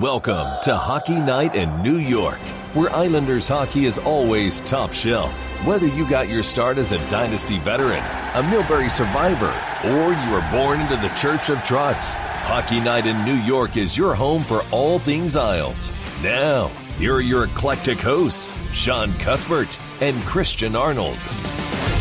[0.00, 2.36] Welcome to Hockey Night in New York,
[2.74, 5.32] where Islanders hockey is always top shelf.
[5.64, 8.02] Whether you got your start as a Dynasty veteran,
[8.34, 9.54] a Milbury survivor,
[9.88, 13.96] or you were born into the Church of Trotz, Hockey Night in New York is
[13.96, 15.90] your home for all things Isles.
[16.22, 16.68] Now,
[16.98, 21.16] here are your eclectic hosts, Sean Cuthbert and Christian Arnold.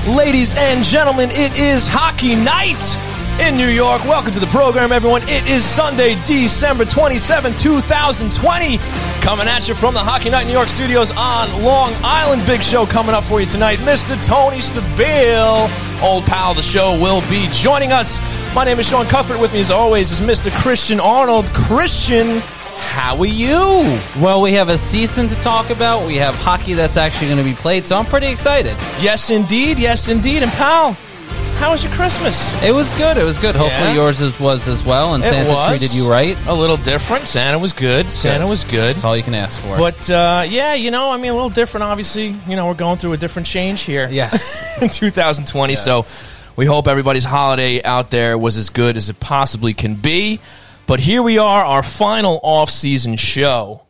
[0.05, 4.03] Ladies and gentlemen, it is hockey night in New York.
[4.05, 5.21] Welcome to the program, everyone.
[5.23, 8.77] It is Sunday, December 27, 2020.
[9.21, 12.45] Coming at you from the Hockey Night New York studios on Long Island.
[12.45, 13.79] Big show coming up for you tonight.
[13.79, 14.15] Mr.
[14.25, 15.69] Tony Stabile,
[16.01, 18.19] old pal of the show, will be joining us.
[18.53, 19.39] My name is Sean Cuthbert.
[19.39, 20.51] With me, as always, is Mr.
[20.61, 21.45] Christian Arnold.
[21.47, 23.99] Christian, how are you?
[24.19, 26.07] Well, we have a season to talk about.
[26.07, 28.75] We have hockey that's actually going to be played, so I'm pretty excited.
[29.01, 29.79] Yes, indeed.
[29.79, 30.43] Yes, indeed.
[30.43, 30.95] And pal,
[31.55, 32.51] how was your Christmas?
[32.63, 33.17] It was good.
[33.17, 33.55] It was good.
[33.55, 33.93] Hopefully Yeah?
[33.93, 35.67] yours is, was as well, and Santa was.
[35.69, 36.37] treated you right.
[36.47, 37.27] A little different.
[37.27, 38.11] Santa was good.
[38.11, 38.95] Santa was good.
[38.95, 39.77] That's all you can ask for.
[39.77, 41.83] But uh, yeah, you know, I mean, a little different.
[41.83, 44.07] Obviously, you know, we're going through a different change here.
[44.11, 44.63] Yes.
[44.81, 45.75] in 2020.
[45.75, 46.05] So
[46.55, 50.39] we hope everybody's holiday out there was as good as it possibly can be.
[50.87, 53.81] But here we are, our final off-season show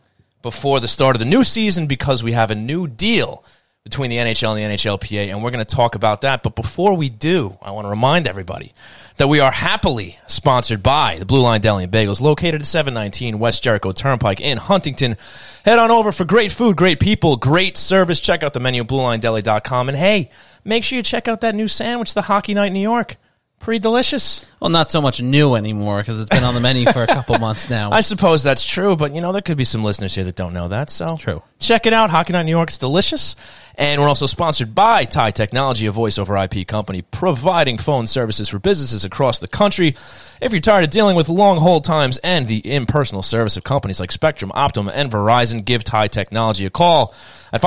[0.41, 3.44] before the start of the new season because we have a new deal
[3.86, 6.41] between the NHL and the NHLPA, and we're going to talk about that.
[6.41, 8.73] But before we do, I want to remind everybody
[9.17, 13.38] that we are happily sponsored by the Blue Line Deli and Bagels, located at 719
[13.38, 15.17] West Jericho Turnpike in Huntington.
[15.63, 18.19] Head on over for great food, great people, great service.
[18.19, 19.89] Check out the menu at BlueLineDeli.com.
[19.89, 20.31] And hey,
[20.63, 23.17] make sure you check out that new sandwich, the Hockey Night New York.
[23.66, 24.45] Pretty delicious.
[24.59, 27.39] well, not so much new anymore because it's been on the menu for a couple
[27.39, 27.89] months now.
[27.89, 30.53] I suppose that's true, but you know, there could be some listeners here that don't
[30.53, 30.91] know that.
[30.91, 31.41] So True.
[31.57, 32.11] Check it out.
[32.11, 33.35] Hockey Night New York is delicious.
[33.73, 38.49] And we're also sponsored by Tie Technology, a voice over IP company providing phone services
[38.49, 39.95] for businesses across the country.
[40.39, 44.00] If you're tired of dealing with long hold times and the impersonal service of companies
[44.00, 47.16] like Spectrum, Optimum, and Verizon, give Tie Technology a call
[47.51, 47.62] at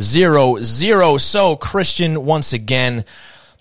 [0.00, 1.20] 516-656-7800.
[1.20, 3.04] So, Christian, once again,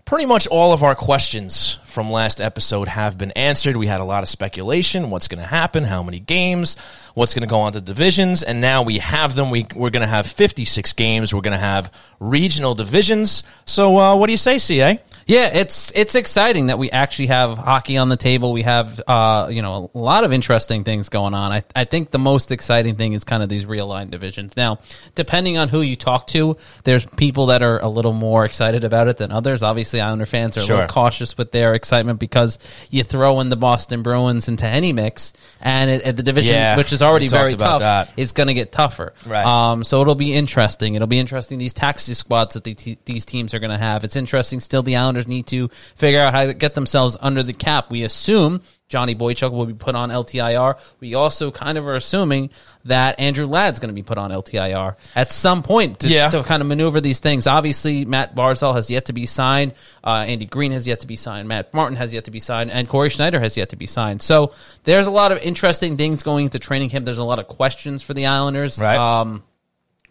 [0.06, 3.76] pretty much all of our questions from last episode have been answered.
[3.76, 5.10] We had a lot of speculation.
[5.10, 5.84] What's going to happen?
[5.84, 6.78] How many games?
[7.14, 8.42] What's going to go on to divisions?
[8.42, 9.52] And now we have them.
[9.52, 11.34] We, we're going to have 56 games.
[11.34, 13.44] We're going to have regional divisions.
[13.66, 15.00] So, uh, what do you say, CA?
[15.30, 18.52] Yeah, it's it's exciting that we actually have hockey on the table.
[18.52, 21.52] We have uh, you know a lot of interesting things going on.
[21.52, 24.58] I, I think the most exciting thing is kind of these realigned divisions.
[24.58, 24.80] Now,
[25.14, 29.08] depending on who you talk to, there's people that are a little more excited about
[29.08, 29.62] it than others.
[29.62, 32.58] Obviously, Islander fans are a little cautious with their excitement because
[32.90, 36.92] you throw in the Boston Bruins into any mix, and it, the division, Yeah, which
[36.92, 38.12] is already very tough, that.
[38.18, 39.14] is going to get tougher.
[39.28, 39.46] Right.
[39.46, 40.96] Um, so it'll be interesting.
[40.96, 44.04] It'll be interesting these taxi squads that the these teams are going to have.
[44.04, 44.60] It's interesting.
[44.60, 47.92] Still, the Islanders need to figure out how to get themselves under the cap.
[47.92, 50.80] We assume Johnny Boychuk will be put on LTIR.
[51.00, 52.50] We also kind of are assuming
[52.86, 56.30] that Andrew Ladd's going to be put on LTIR at some point to, Yeah.
[56.30, 57.46] to kind of maneuver these things.
[57.46, 59.74] Obviously, Matt Barzal has yet to be signed.
[60.04, 61.48] Uh, Andy Greene has yet to be signed.
[61.48, 64.24] Matt Martin has yet to be signed, and Cory Schneider has yet to be signed.
[64.24, 64.54] So
[64.86, 67.06] there's a lot of interesting things going into training camp.
[67.06, 68.80] There's a lot of questions for the Islanders.
[68.80, 68.98] Right.
[68.98, 69.44] Um,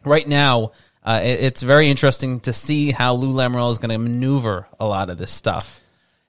[0.05, 0.71] right now,
[1.09, 4.87] uh, it, it's very interesting to see how Lou Lamoriello is going to maneuver a
[4.87, 5.81] lot of this stuff.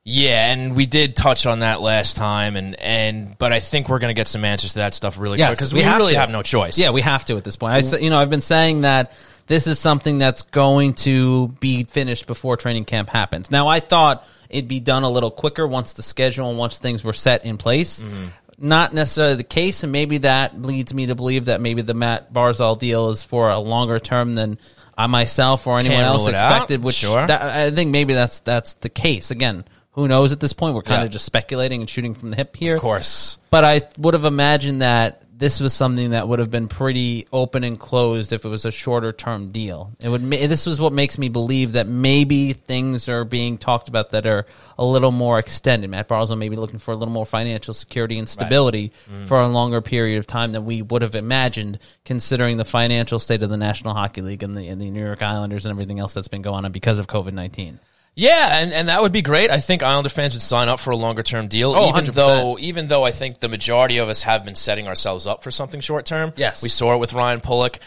[0.05, 3.99] Yeah, and we did touch on that last time, and, and but I think we're
[3.99, 6.19] going to get some answers to that stuff really quick because we, really to.
[6.19, 6.77] have no choice.
[6.77, 7.93] Yeah, we have to at this point.
[7.93, 9.11] I, you know, I've been saying that
[9.47, 13.51] this is something that's going to be finished before training camp happens.
[13.51, 17.03] Now, I thought it'd be done a little quicker once the schedule and once things
[17.03, 18.01] were set in place.
[18.01, 18.27] Mm-hmm.
[18.61, 22.33] Not necessarily the case, and maybe that leads me to believe that maybe the Matt
[22.33, 24.57] Barzal deal is for a longer term than
[24.97, 26.51] I myself or anyone Can't else rule it out.
[26.51, 26.83] expected.
[26.83, 27.25] Which Sure.
[27.25, 29.31] that, I think maybe that's that's the case.
[29.31, 30.75] Again, who knows at this point?
[30.75, 31.05] We're kind Yeah.
[31.05, 32.75] of just speculating and shooting from the hip here.
[32.75, 33.37] of course.
[33.49, 37.63] But I would have imagined that this was something that would have been pretty open
[37.63, 39.93] and closed if it was a shorter term deal.
[40.01, 40.21] It would.
[40.29, 44.45] This was what makes me believe that maybe things are being talked about that are
[44.77, 45.89] a little more extended.
[45.89, 49.27] Matt Barzal may be looking for a little more financial security and stability mm.
[49.27, 53.41] for a longer period of time than we would have imagined, considering the financial state
[53.41, 56.13] of the National Hockey League and the and the New York Islanders and everything else
[56.13, 57.79] that's been going on because of COVID nineteen.
[58.19, 59.49] Yeah, and, and that would be great.
[59.49, 62.13] I think Islander fans would sign up for a longer term deal, Oh, even 100%.
[62.13, 65.51] though even though I think the majority of us have been setting ourselves up for
[65.51, 66.33] something short term.
[66.35, 66.61] Yes.
[66.61, 67.79] we saw it with Ryan Pulock,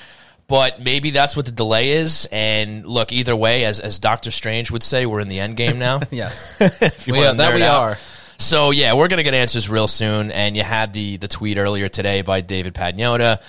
[0.48, 2.26] but maybe that's what the delay is.
[2.32, 5.78] And look, either way, as as Doctor Strange would say, we're in the end game
[5.78, 6.00] now.
[6.10, 6.30] Yeah,
[6.60, 7.80] if you We are- that we out.
[7.80, 7.98] are.
[8.38, 10.30] So yeah, we're gonna get answers real soon.
[10.32, 13.40] And you had the the tweet earlier today by David Pagnotta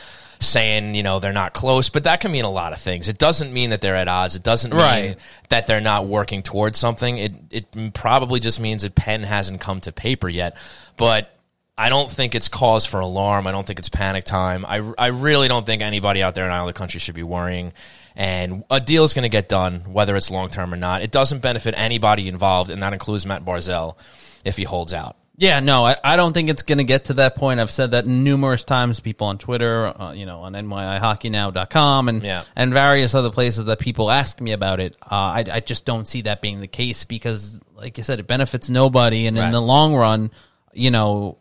[0.48, 3.08] saying you know they're not close, but that can mean a lot of things.
[3.10, 4.36] It doesn't mean that they're at odds.
[4.36, 5.18] It doesn't mean Right.
[5.50, 7.18] that they're not working towards something.
[7.18, 10.58] It it probably just means that pen hasn't come to paper yet.
[10.98, 11.30] But
[11.78, 13.48] I don't think it's cause for alarm.
[13.48, 14.64] I don't think it's panic time.
[14.68, 17.74] I, I really don't think anybody out there in Islander country should be worrying.
[18.16, 21.02] And a deal is going to get done, whether it's long term or not.
[21.02, 23.96] It doesn't benefit anybody involved, and that includes Matt Barzal
[24.46, 25.16] if he holds out.
[25.36, 27.60] Yeah, no, I, I don't think it's going to get to that point.
[27.60, 29.00] I've said that numerous times.
[29.00, 32.44] People on Twitter, uh, you know, on NYIHockeyNow.com and Yeah.
[32.56, 34.96] and various other places that people ask me about it.
[35.02, 38.28] Uh, I, I just don't see that being the case because, like you said, it
[38.28, 39.46] benefits nobody, and Right.
[39.48, 40.32] in the long run,
[40.74, 41.38] you know,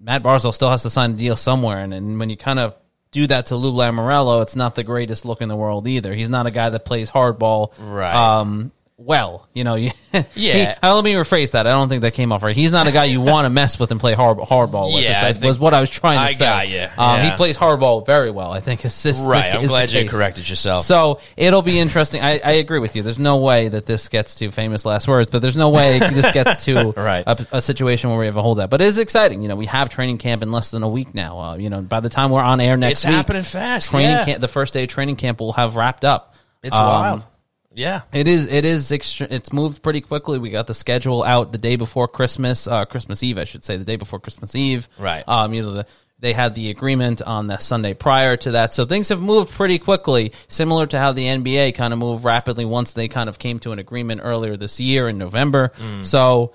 [0.00, 2.74] Matt Barzal still has to sign a deal somewhere, and, and when you kind of
[3.10, 6.12] do that to Lou Lamoriello, it's not the greatest look in the world either.
[6.12, 8.14] He's not a guy that plays hardball, Right.
[8.14, 10.22] Um, well, you know, you, Yeah.
[10.34, 11.66] he- uh, let me rephrase that.
[11.66, 12.54] I don't think that came off right.
[12.54, 15.02] He's not a guy you want to mess with and play hard, hardball with.
[15.02, 16.44] Yeah, that was what I was trying to I say.
[16.44, 16.84] got ya.
[16.96, 17.30] Um, Yeah.
[17.30, 18.52] He plays hardball very well.
[18.52, 19.48] I think is this the- Right.
[19.48, 20.10] is I'm glad you case.
[20.10, 20.84] corrected yourself.
[20.84, 22.22] So it'll be interesting.
[22.22, 23.02] I, I agree with you.
[23.02, 26.30] There's no way that this gets to famous last words, but there's no way this
[26.32, 27.24] gets to Right.
[27.26, 28.70] a, a situation where we have a holdout.
[28.70, 29.42] But it is exciting.
[29.42, 31.40] You know, we have training camp in less than a week now.
[31.40, 32.92] Uh, you know, by the time we're on air next week.
[32.92, 34.24] It's week, happening fast, Training yeah.
[34.24, 36.34] camp, the first day of training camp will have wrapped up.
[36.62, 37.26] It's Um, wild.
[37.74, 38.02] Yeah.
[38.12, 38.46] it is.
[38.46, 38.90] It is.
[38.90, 40.38] Extre- it's moved pretty quickly.
[40.38, 43.76] We got the schedule out the day before Christmas, uh, Christmas Eve, I should say,
[43.76, 44.88] the day before Christmas Eve.
[44.98, 45.24] Right.
[45.26, 45.86] Um, you know, the,
[46.20, 49.78] they had the agreement on the Sunday prior to that, so things have moved pretty
[49.78, 50.32] quickly.
[50.48, 53.72] Similar to how the NBA kind of moved rapidly once they kind of came to
[53.72, 55.72] an agreement earlier this year in November.
[56.02, 56.54] So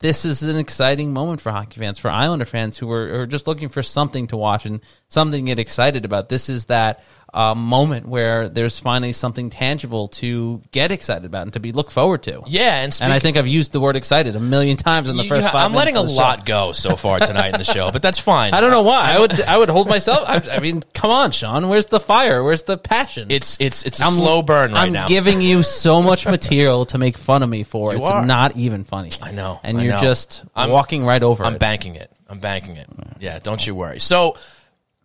[0.00, 3.46] this is an exciting moment for hockey fans, for Islander fans who are, are just
[3.46, 6.28] looking for something to watch and something to get excited about.
[6.28, 7.02] This is that
[7.34, 11.90] uh, moment where there's finally something tangible to get excited about and to be look
[11.90, 12.42] forward to.
[12.46, 12.76] Yeah.
[12.82, 15.28] And, And I think I've used the word excited a million times in the You-
[15.28, 16.26] first you- five I'm letting a minutes of the show.
[16.28, 18.54] lot go so far tonight in the show, but that's fine.
[18.54, 19.12] I don't know why.
[19.12, 20.20] I would I would hold myself.
[20.26, 21.68] I, I mean, come on, Sean.
[21.68, 22.42] Where's the fire?
[22.42, 23.26] Where's the passion?
[23.30, 25.02] It's it's it's a slow burn right now.
[25.02, 27.92] I'm giving you so much material to make fun of me for.
[27.92, 28.24] You it's are.
[28.24, 29.10] not even funny.
[29.20, 30.00] I know, and I you're know.
[30.00, 31.58] just I'm- walking right over I'm it.
[31.58, 32.10] banking it.
[32.28, 32.88] I'm banking it.
[33.20, 34.00] Yeah, don't you worry.
[34.00, 34.36] So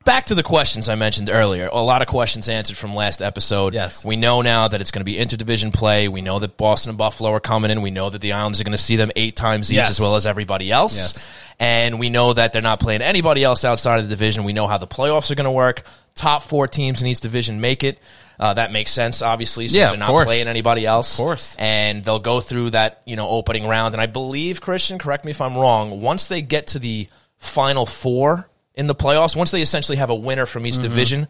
[0.04, 1.68] back to the questions I mentioned earlier.
[1.72, 3.74] A lot of questions answered from last episode.
[3.74, 4.04] Yes.
[4.06, 6.08] We know now that it's going to be interdivision play.
[6.08, 7.82] We know that Boston and Buffalo are coming in.
[7.82, 9.90] We know that the Islanders are going to see them eight times each Yes.
[9.92, 10.96] as well as everybody else.
[10.98, 11.28] Yes.
[11.60, 14.44] And we know that they're not playing anybody else outside of the division.
[14.44, 15.84] We know how the playoffs are going to work.
[16.16, 18.00] Top four teams in each division make it.
[18.40, 20.26] Uh, that makes sense, obviously, since Yeah, they're not course.
[20.26, 21.20] playing anybody else.
[21.20, 21.56] Of course.
[21.60, 23.94] And they'll go through that, you know, opening round.
[23.94, 27.08] And I believe, Christian, correct me if I'm wrong, once they get to the
[27.38, 28.50] final four
[28.82, 30.68] in the playoffs, once they essentially have a winner from Mm-hmm.
[30.70, 31.28] each division,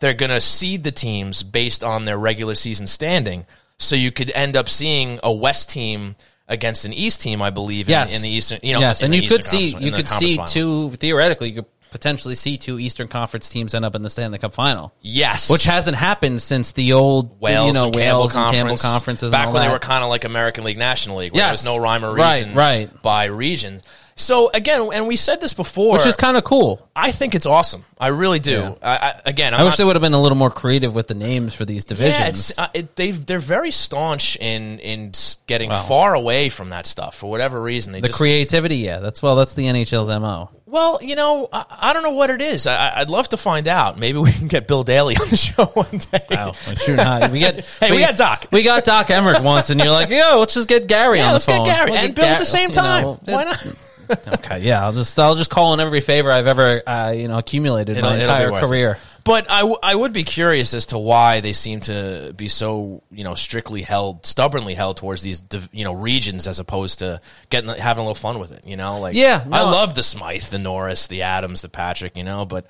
[0.00, 3.46] they're going to seed the teams based on their regular season standing.
[3.78, 6.16] So you could end up seeing a West team
[6.48, 8.16] against an East team, I believe, in- yes.
[8.16, 10.46] in, the Eastern, you know, yes, and you could see you could see final.
[10.48, 14.38] two theoretically you could potentially see two Eastern Conference teams end up in the Stanley
[14.38, 15.48] Cup final, Yes.
[15.48, 18.82] which hasn't happened since the old Wales you know and Wales Campbell and Conference.
[18.82, 21.62] Campbell conferences Back when they were kind of like American League, National League, where Yes.
[21.62, 23.02] there was no rhyme or reason Right, right.
[23.02, 23.80] by region.
[24.16, 26.88] So again, and we said this before, which is kind of cool.
[26.94, 27.84] I think it's awesome.
[27.98, 28.52] I really do.
[28.52, 28.74] Yeah.
[28.82, 31.08] I, I, again, I'm I wish they would have been a little more creative with
[31.08, 32.18] the names for these divisions.
[32.20, 35.12] Yeah, it's, uh, it, they they're very staunch in in
[35.46, 37.92] getting far away from that stuff for whatever reason.
[37.92, 40.50] They the just creativity, yeah, that's well, that's the NHL's mo.
[40.66, 42.68] well, you know, I, I don't know what it is.
[42.68, 43.98] I, I'd love to find out.
[43.98, 46.24] Maybe we can get Bill Daly on the show one day.
[46.30, 47.32] Wow, sure not.
[47.32, 48.46] We get Hey, we got Doc.
[48.52, 51.28] We got Doc Emrick once, and you're like, yo, let's just get Gary Yeah, on
[51.30, 51.64] the let's get.
[51.64, 53.04] Gary We'll and get Bill at the same you know, time.
[53.24, 53.74] Why not?
[54.10, 57.38] Okay, yeah, I'll just I'll just call in every favor I've ever uh, you know
[57.38, 58.98] accumulated It'll- my entire career.
[59.24, 63.02] But I, w- I would be curious as to why they seem to be so
[63.10, 67.22] you know strictly held, stubbornly held towards these div- you know regions as opposed to
[67.48, 68.66] getting having a little fun with it.
[68.66, 72.18] You know, like Yeah, I love the Smythe, the Norris, the Adams, the Patrick.
[72.18, 72.66] You know, but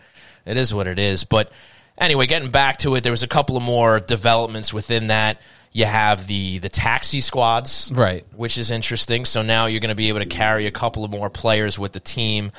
[0.47, 1.25] it is what it is.
[1.25, 1.51] But
[1.99, 5.41] anyway, getting back to it, there was a couple of more developments within that.
[5.75, 8.25] You have the the taxi squads, Right.
[8.35, 9.25] which is interesting.
[9.27, 11.93] So now you're going to be able to carry a couple of more players with
[11.93, 12.53] the team.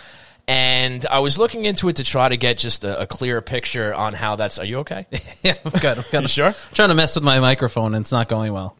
[0.47, 3.95] And I was looking into it to try to get just a, a clearer picture
[3.95, 4.59] on how that's.
[4.59, 5.07] Are you okay?
[5.43, 5.97] Yeah, I'm good.
[5.97, 6.21] I'm good.
[6.23, 6.47] You sure?
[6.47, 8.75] I'm trying to mess with my microphone, and it's not going well.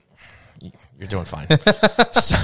[0.98, 1.48] You're doing fine.
[2.12, 2.36] so,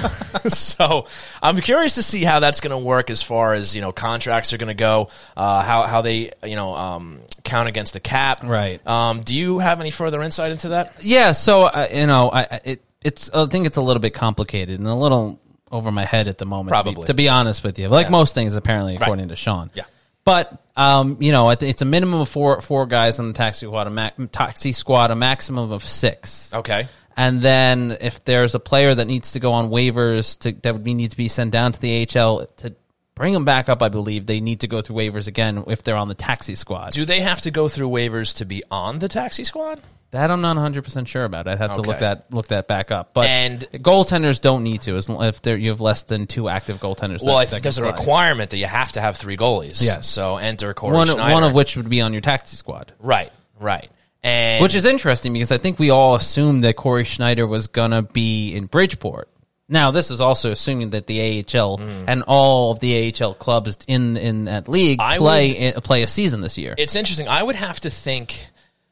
[0.48, 1.06] so
[1.42, 4.52] I'm curious to see how that's going to work as far as you know contracts
[4.52, 5.08] are going to go.
[5.36, 8.42] Uh, how how they you know um, count against the cap.
[8.44, 8.86] Right.
[8.86, 10.92] Um, do you have any further insight into that?
[11.00, 14.78] Yeah, so uh, you know, I it it's I think it's a little bit complicated
[14.78, 15.40] and a little
[15.70, 16.76] over my head at the moment.
[16.76, 17.06] to be- Probably.
[17.06, 18.10] to be, honest with you, like Yeah.
[18.10, 19.70] most things, apparently, according to Sean.
[19.72, 19.84] Yeah.
[20.24, 23.86] But um, you know, it's a minimum of four four guys on the taxi squad,
[23.86, 26.52] a ma- taxi squad, a maximum of six.
[26.52, 26.86] Okay.
[27.16, 30.84] And then if there's a player that needs to go on waivers to, that would
[30.86, 32.74] need to be sent down to the AHL to
[33.14, 35.96] bring them back up, I believe they need to go through waivers again if they're
[35.96, 36.92] on the taxi squad.
[36.92, 39.80] Do they have to go through waivers to be on the taxi squad?
[40.12, 41.48] That I'm not 100 percent sure about.
[41.48, 43.14] I'd have to look that look that back up.
[43.14, 47.24] But And- goaltenders don't need to as if you have less than two active goaltenders.
[47.24, 49.82] Well, that- I think there's a requirement that you have to have three goalies.
[49.82, 50.06] Yes.
[50.06, 51.32] So enter Cory One Schneider.
[51.32, 52.92] one of which would be on your taxi squad.
[52.98, 53.32] Right.
[53.58, 53.90] Right.
[54.24, 58.02] And Which is interesting because I think we all assumed that Cory Schneider was gonna
[58.02, 59.28] be in Bridgeport.
[59.68, 61.20] Now, this is also assuming that the
[61.54, 65.04] AHL and all of the AHL clubs in in that league Mm.
[65.04, 66.74] I play play a season this year.
[66.78, 67.26] it's interesting.
[67.28, 68.48] I would have to think,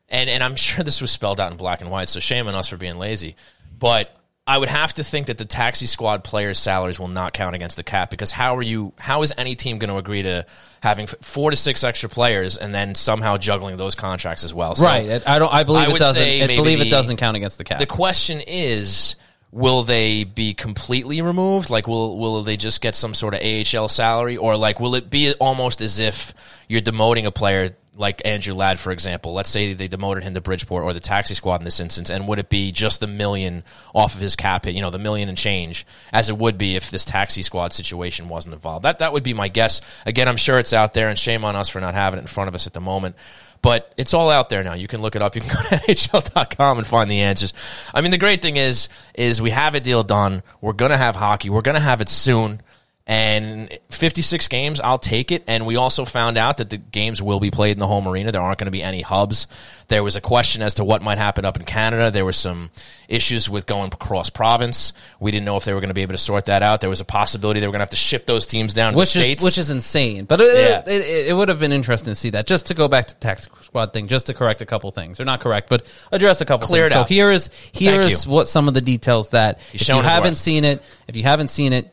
[0.09, 2.09] and and I'm sure this was spelled out in black and white.
[2.09, 3.37] So shame on us for being lazy,
[3.79, 4.17] but
[4.51, 7.77] I would have to think that the taxi squad players' salaries will not count against
[7.77, 8.93] the cap because how are you?
[8.99, 10.45] How is any team going to agree to
[10.81, 14.75] having four to six extra players and then somehow juggling those contracts as well?
[14.75, 15.23] So right.
[15.25, 15.55] I don't.
[15.55, 16.23] I believe I it doesn't.
[16.25, 17.79] I believe it doesn't count against the cap.
[17.79, 19.15] The question is,
[19.53, 21.71] will they be completely removed?
[21.71, 25.11] Like, will will they just get some sort of AHL salary, or like, will it
[25.11, 26.35] be almost as if
[26.69, 27.77] you're demoting a player?
[27.97, 29.35] Like Andrew Ladd, for example.
[29.35, 32.29] Let's say they demoted him to Bridgeport or the taxi squad in this instance, and
[32.29, 35.29] would it be just the million off of his cap hit, you know, the million
[35.29, 38.85] and change, as it would be if this taxi squad situation wasn't involved?
[38.85, 39.81] That that would be my guess.
[40.07, 42.29] Again, I'm sure it's out there, and shame on us for not having it in
[42.29, 43.17] front of us at the moment.
[43.63, 44.75] But it's all out there now.
[44.75, 45.35] You can look it up.
[45.35, 47.53] You can go to NHL.com and find the answers.
[47.93, 50.43] I mean, the great thing is, is we have a deal done.
[50.61, 51.51] We're gonna have hockey.
[51.51, 52.63] We're gonna have it soon.
[53.11, 55.43] And 56 games, I'll take it.
[55.49, 58.31] And we also found out that the games will be played in the home arena.
[58.31, 59.49] There aren't going to be any hubs.
[59.89, 62.13] There was a question as to what might happen up in Canada.
[62.13, 62.71] There were some
[63.09, 64.93] issues with going across province.
[65.19, 66.81] We didn't know if they were going to be able to sort that out.
[66.81, 68.99] There was a possibility they were going to have to ship those teams down to
[68.99, 69.43] which is states.
[69.43, 70.25] which is insane.
[70.27, 70.79] But it, Yeah.
[70.87, 72.47] it, it, it would have been interesting to see that.
[72.47, 75.19] Just to go back to the tax squad thing, just to correct a couple things,
[75.19, 76.69] or not correct, but address a couple.
[76.69, 76.93] Clear things.
[76.93, 77.09] it So out.
[77.09, 78.31] here is here Thank is you.
[78.31, 80.39] what some of the details that if you haven't worth.
[80.39, 81.93] seen it, if you haven't seen it.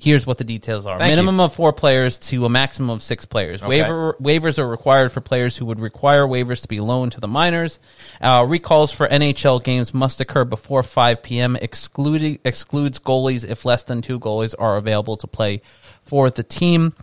[0.00, 3.24] Here's what the details are: Thank minimum of four players to a maximum of six
[3.24, 3.62] players.
[3.62, 7.26] Waiver waivers are required for players who would require waivers to be loaned to the
[7.26, 7.80] minors.
[8.20, 11.56] Uh, recalls for NHL games must occur before 5 p.m.
[11.56, 15.62] Excluding excludes goalies if less than two goalies are available to play
[16.02, 16.94] for the team.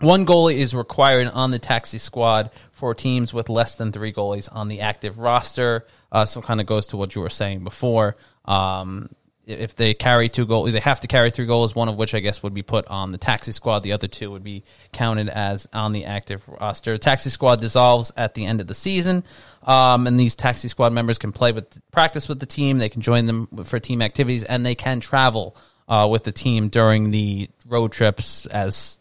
[0.00, 4.48] One goalie is required on the taxi squad for teams with less than three goalies
[4.54, 5.84] on the active roster.
[6.12, 8.16] Uh, so kind of goes to what you were saying before.
[8.44, 9.10] Um,
[9.48, 11.74] if they carry two goals, they have to carry three goals.
[11.74, 13.80] One of which I guess would be put on the taxi squad.
[13.80, 14.62] The other two would be
[14.92, 16.92] counted as on the active roster.
[16.92, 19.24] The Taxi squad dissolves at the end of the season,
[19.62, 22.78] um, and these taxi squad members can play with practice with the team.
[22.78, 25.56] They can join them for team activities, and they can travel
[25.88, 29.00] uh, with the team during the road trips as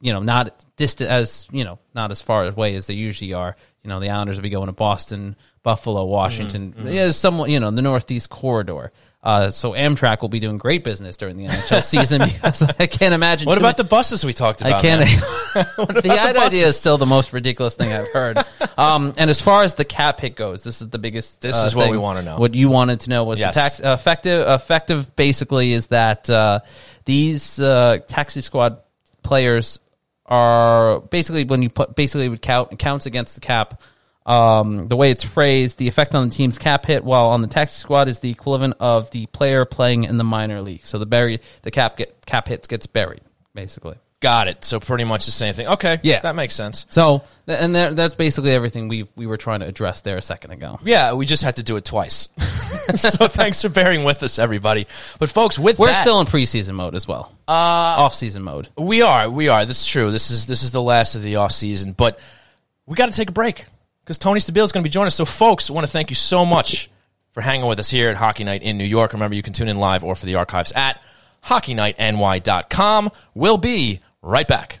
[0.00, 3.56] you know, not distant as you know, not as far away as they usually are.
[3.82, 6.72] You know, the Islanders will be going to Boston, Buffalo, Washington.
[6.72, 8.92] Mm-hmm, Yeah, somewhat, you know, the Northeast corridor.
[9.24, 13.14] Uh, so Amtrak will be doing great business during the NHL season because I can't
[13.14, 13.46] imagine.
[13.46, 14.74] what about many- the buses we talked about?
[14.74, 15.00] I can't.
[15.00, 15.66] man?
[16.02, 18.36] the idea is still the most ridiculous thing I've heard.
[18.78, 21.40] um, and as far as the cap hit goes, this is the biggest.
[21.40, 21.92] This uh, is what thing.
[21.92, 22.36] we wanna know.
[22.36, 23.54] What you wanted to know was Yes.
[23.54, 24.46] the tax uh, effective.
[24.46, 26.60] Effective basically is that uh,
[27.06, 28.78] these uh, taxi squad
[29.22, 29.80] players
[30.26, 33.80] are basically when you put basically would count it counts against the cap.
[34.26, 37.48] Um, the way it's phrased, the effect on the team's cap hit while on the
[37.48, 40.86] taxi squad is the equivalent of the player playing in the minor league.
[40.86, 43.20] So the bury the cap get cap hits gets buried
[43.54, 43.96] basically.
[44.20, 44.64] Got it.
[44.64, 45.68] So pretty much the same thing.
[45.68, 46.00] Okay.
[46.02, 46.20] Yeah.
[46.20, 46.86] That makes sense.
[46.88, 50.22] So, th- and that, that's basically everything we we were trying to address there a
[50.22, 50.78] second ago.
[50.82, 52.30] Yeah, we just had to do it twice.
[52.94, 54.86] so thanks for bearing with us, everybody.
[55.18, 57.36] But folks, with We're that, still in preseason mode as well.
[57.46, 57.52] Uh,
[58.00, 58.70] off season mode.
[58.78, 59.66] we are, we are.
[59.66, 60.10] This is true.
[60.10, 62.18] This is this is the last of the off season, but
[62.86, 63.66] we got to take a break
[64.04, 65.14] because Tony Stabile is going to be joining us.
[65.14, 66.90] So, folks, I want to thank you so much
[67.32, 69.14] for hanging with us here at Hockey Night in New York.
[69.14, 71.02] Remember, you can tune in live or for the archives at
[71.44, 73.10] HockeyNightNY.com.
[73.34, 74.80] We'll be right back.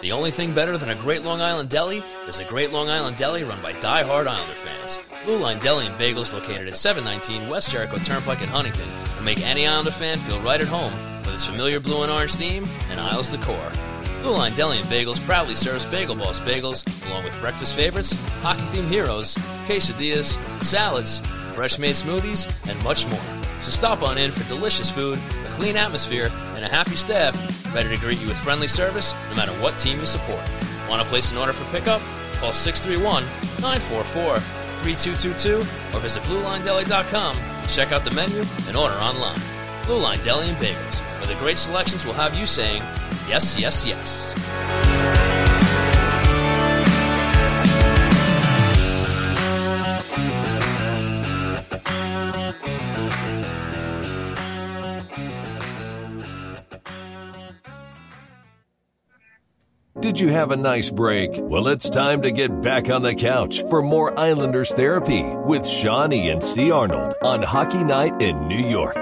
[0.00, 3.16] The only thing better than a great Long Island deli is a great Long Island
[3.16, 5.00] deli run by die-hard Islander fans.
[5.24, 9.40] Blue Line Deli and Bagels located at 719 West Jericho Turnpike in Huntington will make
[9.40, 13.00] any Islander fan feel right at home with its familiar blue and orange theme and
[13.00, 13.70] Isles decor.
[14.22, 18.88] Blue Line Deli and Bagels proudly serves Bagel Boss bagels along with breakfast favorites, hockey-themed
[18.88, 19.34] heroes,
[19.66, 21.20] quesadillas, salads,
[21.52, 23.20] fresh-made smoothies, and much more.
[23.60, 25.18] So stop on in for delicious food,
[25.58, 27.34] clean atmosphere, and a happy staff
[27.74, 30.40] ready to greet you with friendly service no matter what team you support.
[30.88, 32.00] Want to place an order for pickup?
[32.34, 33.24] Call 631
[33.60, 35.58] 944 3222
[35.96, 39.40] or visit BlueLineDeli.com to check out the menu and order online.
[39.84, 42.82] Blue Line Deli and Bagels, where the great selections will have you saying,
[43.28, 45.37] yes, yes, yes.
[60.08, 61.32] Did you have a nice break?
[61.34, 66.30] Well, it's time to get back on the couch for more Islanders therapy with Shawnee
[66.30, 66.70] and C.
[66.70, 68.96] Arnold on Hockey Night in New York.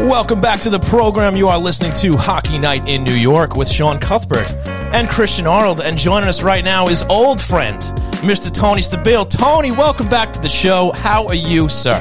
[0.00, 1.36] Welcome back to the program.
[1.36, 4.50] You are listening to Hockey Night in New York with Sean Cuthbert
[4.92, 5.80] and Christian Arnold.
[5.80, 7.80] And joining us right now is old friend,
[8.24, 8.52] Mr.
[8.52, 9.30] Tony Stabile.
[9.30, 10.90] Tony, welcome back to the show.
[10.90, 11.94] How are you, sir?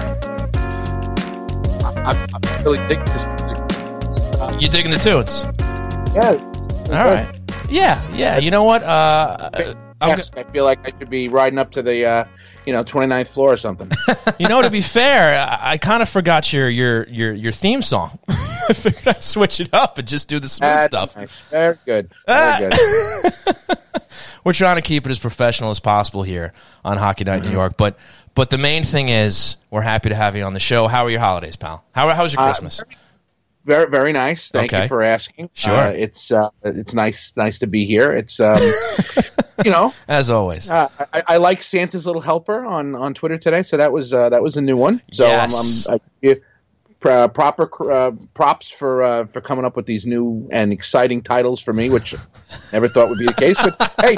[1.97, 3.23] I'm, I'm really digging this.
[4.59, 5.45] You digging the tunes?
[6.15, 6.39] Yeah.
[6.89, 7.42] All right.
[7.73, 8.37] Yeah, yeah.
[8.37, 8.83] You know what?
[8.83, 9.49] Uh,
[10.01, 12.25] I'm Yes, I feel like I should be riding up to the, uh,
[12.65, 13.89] you know, 29th floor or something.
[14.39, 17.81] You know, to be fair, I, I kind of forgot your your your your theme
[17.81, 18.19] song.
[18.29, 21.15] I figured I'd switch it up and just do the smooth That's stuff.
[21.15, 21.39] nice.
[21.51, 22.11] Very good.
[22.27, 22.57] Ah.
[22.59, 22.69] Very
[23.23, 23.77] good.
[24.43, 26.51] We're trying to keep it as professional as possible here
[26.83, 27.49] on Hockey Night in Mm-hmm.
[27.51, 27.97] New York, but
[28.35, 30.87] but the main thing is we're happy to have you on the show.
[30.87, 31.85] How are your holidays, pal?
[31.93, 32.83] How how was your Uh, Christmas?
[33.65, 34.51] Very, very nice.
[34.51, 34.83] Thank Okay.
[34.83, 35.49] you for asking.
[35.53, 35.73] Sure.
[35.73, 38.11] Uh, it's uh, it's nice, nice to be here.
[38.11, 38.57] It's, um,
[39.65, 40.69] you know, As always.
[40.69, 44.29] uh, I, I like Santa's Little Helper on, on Twitter today, so that was uh,
[44.29, 45.01] that was a new one.
[45.13, 45.87] So Yes.
[45.87, 46.39] I'm, I'm I give
[47.05, 51.61] uh, proper uh, props for uh, for coming up with these new and exciting titles
[51.61, 52.17] for me, which I
[52.73, 53.55] never thought would be the case.
[53.57, 54.15] But hey,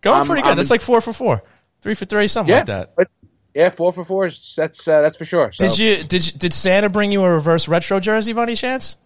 [0.00, 0.48] Going I'm- pretty good.
[0.48, 1.42] I'm- That's like four for four,
[1.82, 2.94] three for three, something yeah, like that.
[2.96, 3.08] but
[3.58, 4.30] yeah, four for four.
[4.56, 5.50] That's uh, that's for sure.
[5.50, 5.68] So.
[5.68, 8.96] Did you did you, did Santa bring you a reverse retro jersey by any chance?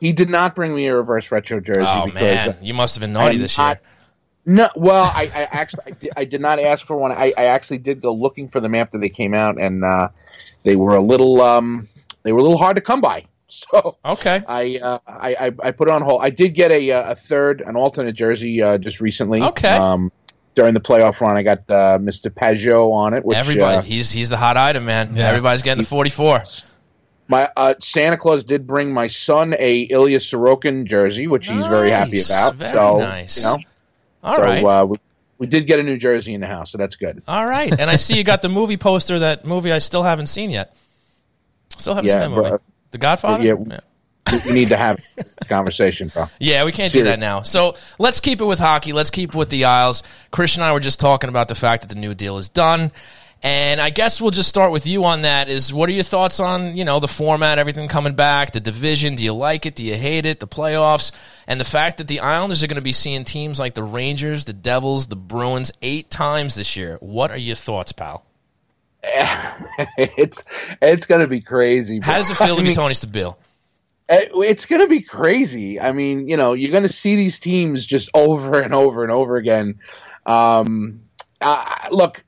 [0.00, 2.96] He did not bring me a reverse retro jersey Oh because man, uh, you must
[2.96, 3.80] have been naughty this not- year.
[4.56, 4.68] no.
[4.74, 7.12] Well, I, I actually I did, I did not ask for one.
[7.12, 10.08] I, I actually did go looking for them after they came out, and uh,
[10.64, 11.86] they were a little um,
[12.24, 13.26] they were a little hard to come by.
[13.52, 14.40] So Okay.
[14.46, 16.22] I, uh, I I I put it on hold.
[16.22, 19.42] I did get a uh, a third an alternate jersey uh, just recently.
[19.42, 19.76] Okay.
[19.76, 20.12] Um,
[20.54, 22.30] during the playoff run, I got uh, Mr.
[22.30, 23.24] Pageau on it.
[23.24, 25.16] Which, Everybody, uh, he's he's the hot item, man.
[25.16, 26.42] Everybody's getting the forty four.
[27.28, 31.90] My uh, Santa Claus did bring my son a Ilya Sorokin jersey, which he's very
[31.90, 32.56] happy about.
[32.56, 33.36] very so nice.
[33.36, 33.58] you know,
[34.24, 34.64] All so right.
[34.64, 34.98] uh, we,
[35.38, 37.22] we did get a new jersey in the house, so that's good.
[37.28, 39.20] All right, and I see you got the movie poster.
[39.20, 40.74] That movie I still haven't seen yet.
[41.76, 42.50] Still haven't Yeah, seen that movie.
[42.50, 43.44] but- the Godfather.
[43.44, 43.54] yeah.
[43.68, 43.78] yeah.
[44.46, 46.26] We, need to have a conversation, bro.
[46.38, 47.42] Yeah, we can't do that now.
[47.42, 48.92] So let's keep it with hockey.
[48.92, 50.02] Let's keep it with the Isles.
[50.30, 52.92] Christian and I were just talking about the fact that the new deal is done.
[53.42, 55.48] And I guess we'll just start with you on that.
[55.48, 59.14] Is what are your thoughts on you know the format, everything coming back, the division?
[59.14, 59.74] Do you like it?
[59.74, 60.40] Do you hate it?
[60.40, 61.10] The playoffs
[61.46, 64.44] and the fact that the Islanders are going to be seeing teams like the Rangers,
[64.44, 66.98] the Devils, the Bruins eight times this year.
[67.00, 68.26] What are your thoughts, pal?
[69.96, 70.44] it's
[70.82, 72.00] it's gonna be crazy.
[72.00, 72.46] How does it bro.
[72.46, 73.36] feel to I be mean, Tony Stabile?
[74.10, 75.80] It- It's gonna be crazy.
[75.80, 79.36] I mean, you know, you're gonna see these teams just over and over and over
[79.36, 79.78] again.
[80.26, 81.02] Um,
[81.40, 82.22] uh, look,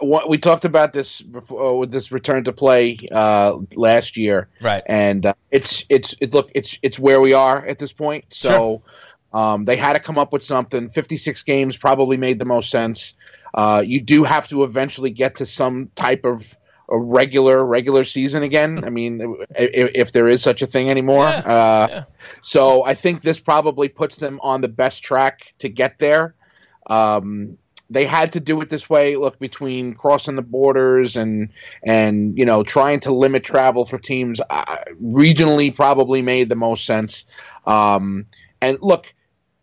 [0.00, 4.48] what- we talked about this before uh, with this return to play uh, last year,
[4.60, 4.82] Right.
[4.86, 8.26] and uh, it's it's it look it's it's where we are at this point.
[8.32, 8.82] So
[9.32, 10.90] um, they had to come up with something.
[10.90, 13.14] Fifty six games probably made the most sense.
[13.54, 16.54] Uh, you do have to eventually get to some type of
[16.88, 18.84] a regular regular season again.
[18.84, 21.24] I mean, if, if there is such a thing anymore.
[21.24, 22.04] Yeah, uh, yeah.
[22.42, 26.34] So I think this probably puts them on the best track to get there.
[26.88, 29.16] Um, they had to do it this way.
[29.16, 31.50] Look, between crossing the borders and
[31.84, 36.84] and you know trying to limit travel for teams, uh, regionally probably made the most
[36.84, 37.24] sense.
[37.64, 38.26] Um,
[38.60, 39.12] and look,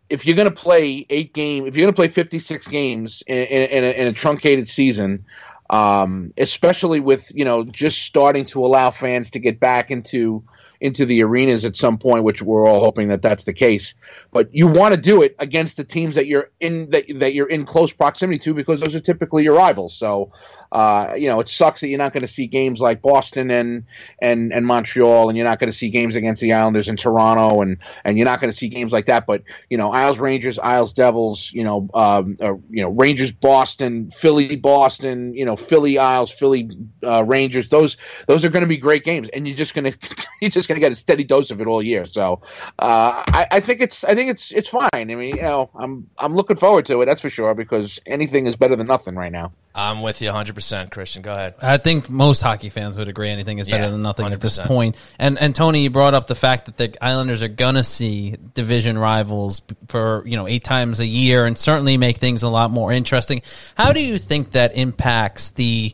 [0.10, 3.38] if you're going to play eight game, if you're going to play 56 games in,
[3.38, 5.26] in, in, a, in a truncated season,
[5.74, 10.44] um, especially with you know just starting to allow fans to get back into
[10.80, 13.96] into the arenas at some point, which we're all hoping that that's the case.
[14.32, 17.50] But you want to do it against the teams that you're in that that you're
[17.50, 19.96] in close proximity to because those are typically your rivals.
[19.96, 20.32] So
[20.74, 23.86] uh, you know, it sucks that you're not going to see games like Boston and
[24.20, 27.62] and and Montreal, and you're not going to see games against the Islanders in Toronto,
[27.62, 29.28] and and you're not going to see games like that.
[29.28, 34.10] But you know, Isles Rangers, Isles Devils, you know, um, uh, you know, Rangers Boston,
[34.10, 36.72] Philly Boston, you know, Philly Isles, Philly
[37.06, 37.70] uh, Rangers.
[37.70, 40.68] Those those are going to be great games, and you're just going to you're just
[40.68, 42.08] going to get a steady dose of it all year.
[42.08, 42.42] So
[42.80, 44.90] uh, I, I think it's I think it's it's fine.
[44.94, 47.06] I mean, you know, I'm I'm looking forward to it.
[47.06, 49.52] That's for sure because anything is better than nothing right now.
[49.76, 51.24] I'm with you 100%, Christian.
[51.24, 51.56] Go ahead.
[51.60, 54.60] I think most hockey fans would agree anything is better Yeah, than nothing at this
[54.60, 54.66] 100%.
[54.68, 54.96] point.
[55.18, 58.98] And and Tony, you brought up the fact that the Islanders are gonna see division
[59.00, 62.92] rivals for you know eight times a year, and certainly make things a lot more
[62.92, 63.42] interesting.
[63.76, 65.94] How do you think that impacts the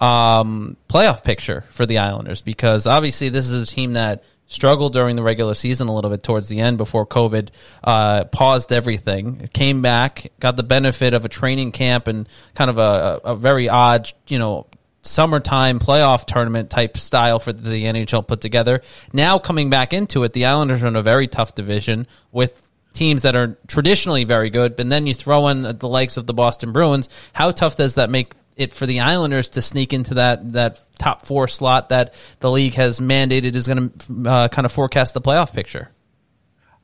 [0.00, 2.42] um, playoff picture for the Islanders?
[2.42, 6.22] Because obviously, this is a team that struggled during the regular season a little bit
[6.22, 7.48] towards the end before COVID
[7.84, 9.48] uh, paused everything.
[9.52, 13.68] Came back, got the benefit of a training camp and kind of a, a very
[13.68, 14.66] odd, you know,
[15.02, 18.82] summertime playoff tournament type style for the NHL put together.
[19.12, 23.22] Now coming back into it, the Islanders are in a very tough division with teams
[23.22, 26.72] that are traditionally very good, and then you throw in the likes of the Boston
[26.72, 27.08] Bruins.
[27.32, 31.26] How tough does that make it for the Islanders to sneak into that that top
[31.26, 35.20] four slot that the league has mandated is going to uh, kind of forecast the
[35.20, 35.90] playoff picture?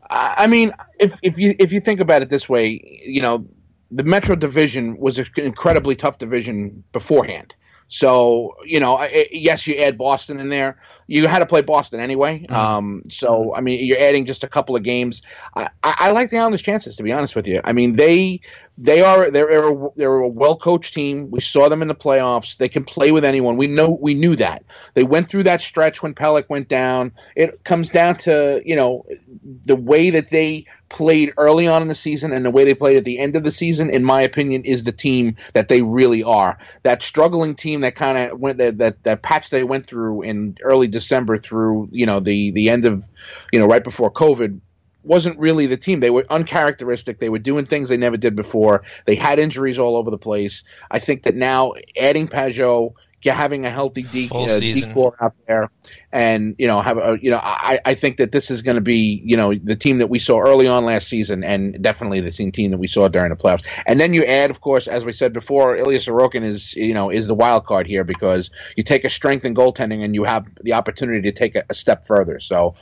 [0.08, 3.46] I mean, if if you if you think about it this way, you know,
[3.90, 7.54] the Metro Division was an incredibly tough division beforehand.
[7.88, 10.78] So you know, yes, you add Boston in there.
[11.12, 12.46] You had to play Boston anyway.
[12.46, 15.20] Um, so I mean, you're adding just a couple of games.
[15.54, 17.60] I, I, I like the Islanders' chances, to be honest with you.
[17.64, 18.40] I mean, they
[18.78, 21.30] they are they're a, they're a well coached team.
[21.30, 22.56] We saw them in the playoffs.
[22.56, 23.56] They can play with anyone.
[23.56, 24.64] We know we knew that.
[24.94, 27.12] They went through that stretch when Pelech went down.
[27.36, 29.04] It comes down to you know
[29.42, 32.96] the way that they played early on in the season and the way they played
[32.96, 33.90] at the end of the season.
[33.90, 36.58] In my opinion, is the team that they really are.
[36.82, 40.56] That struggling team that kind of went that, that that patch they went through in
[40.62, 43.08] early December through you know the the end of
[43.52, 44.60] you know right before COVID
[45.04, 46.00] wasn't really the team.
[46.00, 47.18] They were uncharacteristic.
[47.18, 48.82] They were doing things they never did before.
[49.04, 50.62] They had injuries all over the place.
[50.90, 52.94] I think that now adding Pageau,
[53.30, 54.88] having a healthy D, uh, season.
[54.88, 55.70] decor out there,
[56.10, 58.80] and you know have a you know I, I think that this is going to
[58.82, 62.32] be you know the team that we saw early on last season, and definitely the
[62.32, 63.64] same team that we saw during the playoffs.
[63.86, 67.10] And then you add, of course, as we said before, Ilya Sorokin is you know
[67.10, 70.46] is the wild card here because you take a strength in goaltending and you have
[70.62, 72.40] the opportunity to take a, a step further.
[72.40, 72.74] So.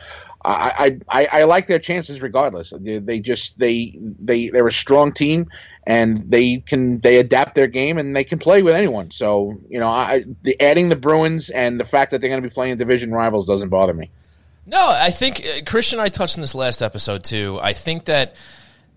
[0.42, 2.70] I, I, I like their chances regardless.
[2.70, 5.50] They, they just they they they're a strong team
[5.86, 9.10] and they can they adapt their game and they can play with anyone.
[9.10, 12.48] So you know, I the adding the Bruins and the fact that they're going to
[12.48, 14.10] be playing division rivals doesn't bother me.
[14.66, 17.58] No, I think uh, Christian and I touched on this last episode too.
[17.62, 18.34] I think that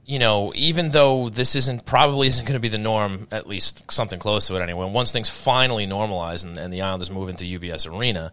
[0.06, 3.90] you know, even though this isn't probably isn't going to be the norm, at least
[3.92, 4.90] something close to it anyway.
[4.90, 8.32] Once things finally normalize and, and the Islanders move into UBS Arena,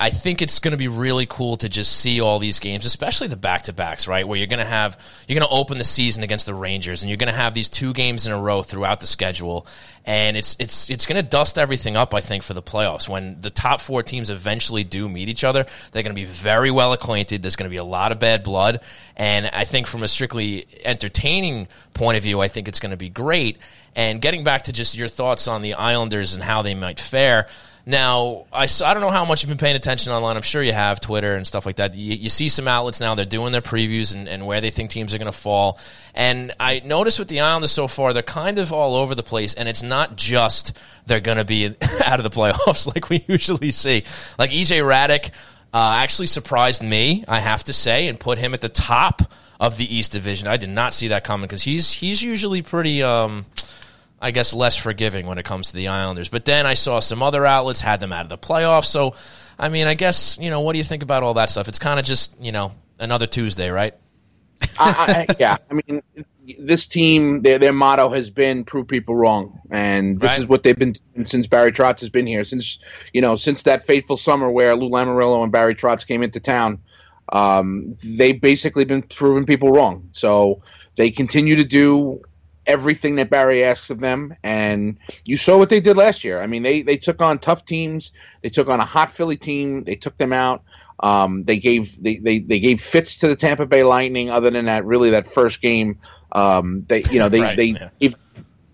[0.00, 3.28] I think it's going to be really cool to just see all these games, especially
[3.28, 4.26] the back to backs, right?
[4.26, 7.10] Where you're going to have you're going to open the season against the Rangers, and
[7.10, 9.66] you're going to have these two games in a row throughout the schedule,
[10.04, 12.14] and it's it's it's going to dust everything up.
[12.14, 15.66] I think for the playoffs, when the top four teams eventually do meet each other,
[15.92, 17.42] they're going to be very well acquainted.
[17.42, 18.80] There's going to be a lot of bad blood,
[19.16, 22.96] and I think from a strictly entertaining point of view, I think it's going to
[22.96, 23.58] be great.
[23.96, 27.48] And getting back to just your thoughts on the Islanders and how they might fare.
[27.88, 30.36] Now, I, I don't know how much you've been paying attention online.
[30.36, 31.94] I'm sure you have Twitter and stuff like that.
[31.94, 34.90] You, you see some outlets now, they're doing their previews and, and where they think
[34.90, 35.78] teams are going to fall.
[36.14, 39.54] And I noticed with the Islanders so far, they're kind of all over the place.
[39.54, 41.64] And it's not just they're going to be
[42.04, 44.04] out of the playoffs like we usually see.
[44.38, 45.30] Like EJ Hradek
[45.72, 49.22] uh, actually surprised me, I have to say, and put him at the top
[49.58, 50.46] of the East Division.
[50.46, 53.02] I did not see that coming because he's, he's usually pretty.
[53.02, 53.46] Um,
[54.20, 56.28] I guess less forgiving when it comes to the Islanders.
[56.28, 58.86] But then I saw some other outlets had them out of the playoffs.
[58.86, 59.14] So,
[59.58, 61.68] I mean, I guess you know, what do you think about all that stuff?
[61.68, 63.94] It's kind of just you know another Tuesday, right?
[64.78, 66.02] I, I, yeah, I mean,
[66.58, 70.38] this team, their their motto has been "prove people wrong," and this Right.
[70.40, 72.42] is what they've been doing since Barry Trotz has been here.
[72.42, 72.80] Since
[73.12, 76.80] you know, since that fateful summer where Lou Lamoriello and Barry Trotz came into town,
[77.32, 80.08] um, they've basically been proving people wrong.
[80.10, 80.62] So
[80.96, 82.22] they continue to do
[82.68, 86.40] everything that Barry asks of them, and you saw what they did last year.
[86.40, 88.12] I mean, they they took on tough teams.
[88.42, 89.82] They took on a hot Philly team.
[89.82, 90.62] They took them out.
[91.00, 94.30] Um, they gave they, they, they gave fits to the Tampa Bay Lightning.
[94.30, 95.98] Other than that, really that first game,
[96.32, 97.90] um, they you know they Right, they yeah.
[98.00, 98.14] gave,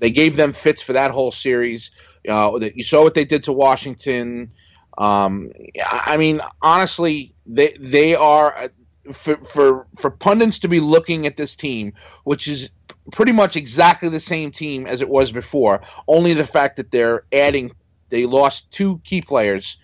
[0.00, 1.90] they gave them fits for that whole series.
[2.28, 4.50] Uh, that you saw what they did to Washington.
[4.98, 8.68] Um, I I mean, honestly, they they are uh,
[9.12, 11.92] for for for pundits to be looking at this team,
[12.24, 12.70] which is
[13.12, 15.82] pretty much exactly the same team as it was before.
[16.08, 17.72] Only the fact that they're adding,
[18.10, 19.76] they lost two key players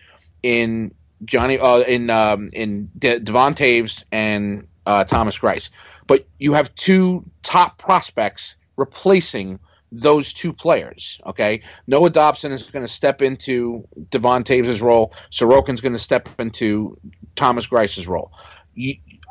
[0.42, 5.70] in Johnny, uh, in um, in De- Devon Toews and uh, Thomas Greiss,
[6.06, 9.61] but you have two top prospects replacing
[9.92, 11.20] those two players.
[11.26, 15.12] Okay, Noah Dobson is going to step into Devon Toews' role.
[15.30, 16.96] Sorokin's going to step into
[17.37, 18.33] Thomas Greiss's role.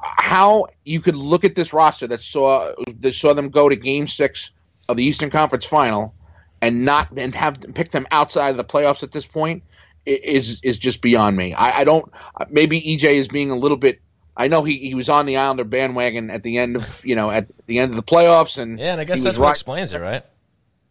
[0.04, 4.08] How you could look at this roster that saw that saw them go to Game
[4.08, 4.52] Six
[4.88, 6.14] of the Eastern Conference Final
[6.62, 9.64] and not and have pick them outside of the playoffs at this point
[10.06, 11.54] is is just beyond me.
[11.54, 12.12] I, I don't.
[12.50, 14.00] Maybe EJ is being a little bit.
[14.38, 17.30] I know he, he was on the Islander bandwagon at the end of you know
[17.30, 19.94] at the end of the playoffs and Yeah, and I guess that's what right- explains
[19.94, 20.24] it, right?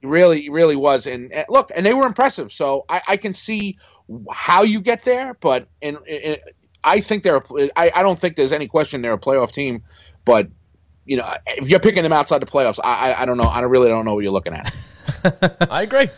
[0.01, 1.09] he really, he really was.
[1.09, 2.53] And, and look, and they were impressive.
[2.53, 3.79] So I, I can see
[4.31, 6.39] how you get there, but and, and
[6.85, 7.43] I think they're.
[7.77, 9.83] I don't think there's any question they're a playoff team.
[10.25, 10.49] But
[11.05, 13.45] you know, if you're picking them outside the playoffs, I, I, I don't know.
[13.45, 14.75] I really don't know what you're looking at.
[15.71, 16.09] I agree.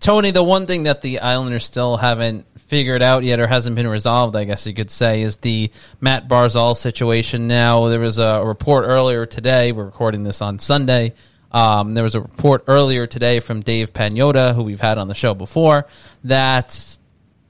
[0.00, 3.86] Tony, the one thing that the Islanders still haven't figured out yet or hasn't been
[3.86, 5.70] resolved, I guess you could say, is the
[6.00, 7.46] Matt Barzal situation.
[7.46, 9.70] Now, there was a report earlier today.
[9.70, 11.14] We're recording this on Sunday.
[11.52, 15.14] Um, there was a report earlier today from Dave Pagnotta, who we've had on the
[15.14, 15.86] show before,
[16.24, 16.98] that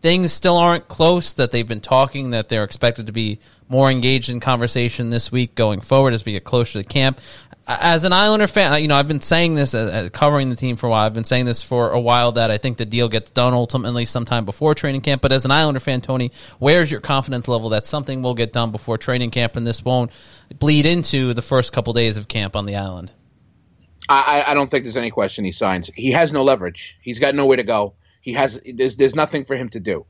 [0.02, 3.38] things still aren't close, that they've been talking, that they're expected to be
[3.68, 7.20] more engaged in conversation this week going forward as we get closer to camp.
[7.68, 10.74] As an Islander fan, you know, I've been saying this, uh, uh, covering the team
[10.74, 11.06] for a while.
[11.06, 14.04] I've been saying this for a while that I think the deal gets done ultimately
[14.04, 15.22] sometime before training camp.
[15.22, 18.72] But as an Islander fan, Tony, where's your confidence level that something will get done
[18.72, 20.10] before training camp and this won't
[20.58, 23.12] bleed into the first couple days of camp on the island?
[24.08, 25.88] I, I don't think there's any question he signs.
[25.94, 26.98] He has no leverage.
[27.00, 27.94] He's got nowhere to go.
[28.22, 30.06] He has there's there's nothing for him to do.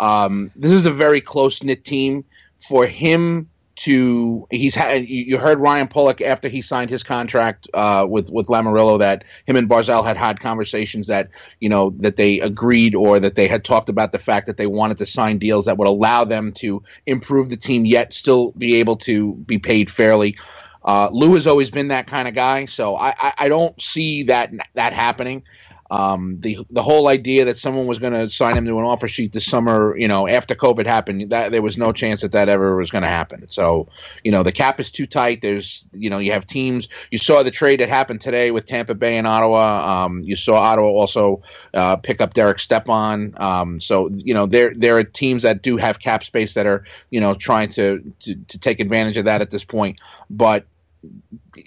[0.00, 2.24] Um, this is a very close knit team.
[2.58, 8.06] For him to he's had you heard Ryan Pulock after he signed his contract uh,
[8.08, 11.28] with with Lamoriello that him and Barzal had had conversations that
[11.60, 14.66] you know that they agreed or that they had talked about the fact that they
[14.66, 18.76] wanted to sign deals that would allow them to improve the team yet still be
[18.76, 20.38] able to be paid fairly.
[20.82, 24.22] Uh, Lou has always been that kind of guy, so I, I, I don't see
[24.24, 25.42] that that happening.
[25.90, 29.08] Um, the the whole idea that someone was going to sign him to an offer
[29.08, 32.48] sheet this summer, you know, after COVID happened, that there was no chance that that
[32.48, 33.48] ever was going to happen.
[33.48, 33.88] So,
[34.24, 35.42] you know, the cap is too tight.
[35.42, 36.88] There's, you know, you have teams.
[37.10, 40.04] You saw the trade that happened today with Tampa Bay and Ottawa.
[40.04, 41.42] Um, you saw Ottawa also
[41.74, 43.34] uh, pick up Derek Stepan.
[43.36, 46.84] Um, so, you know, there there are teams that do have cap space that are,
[47.10, 50.00] you know, trying to to, to take advantage of that at this point.
[50.30, 50.66] But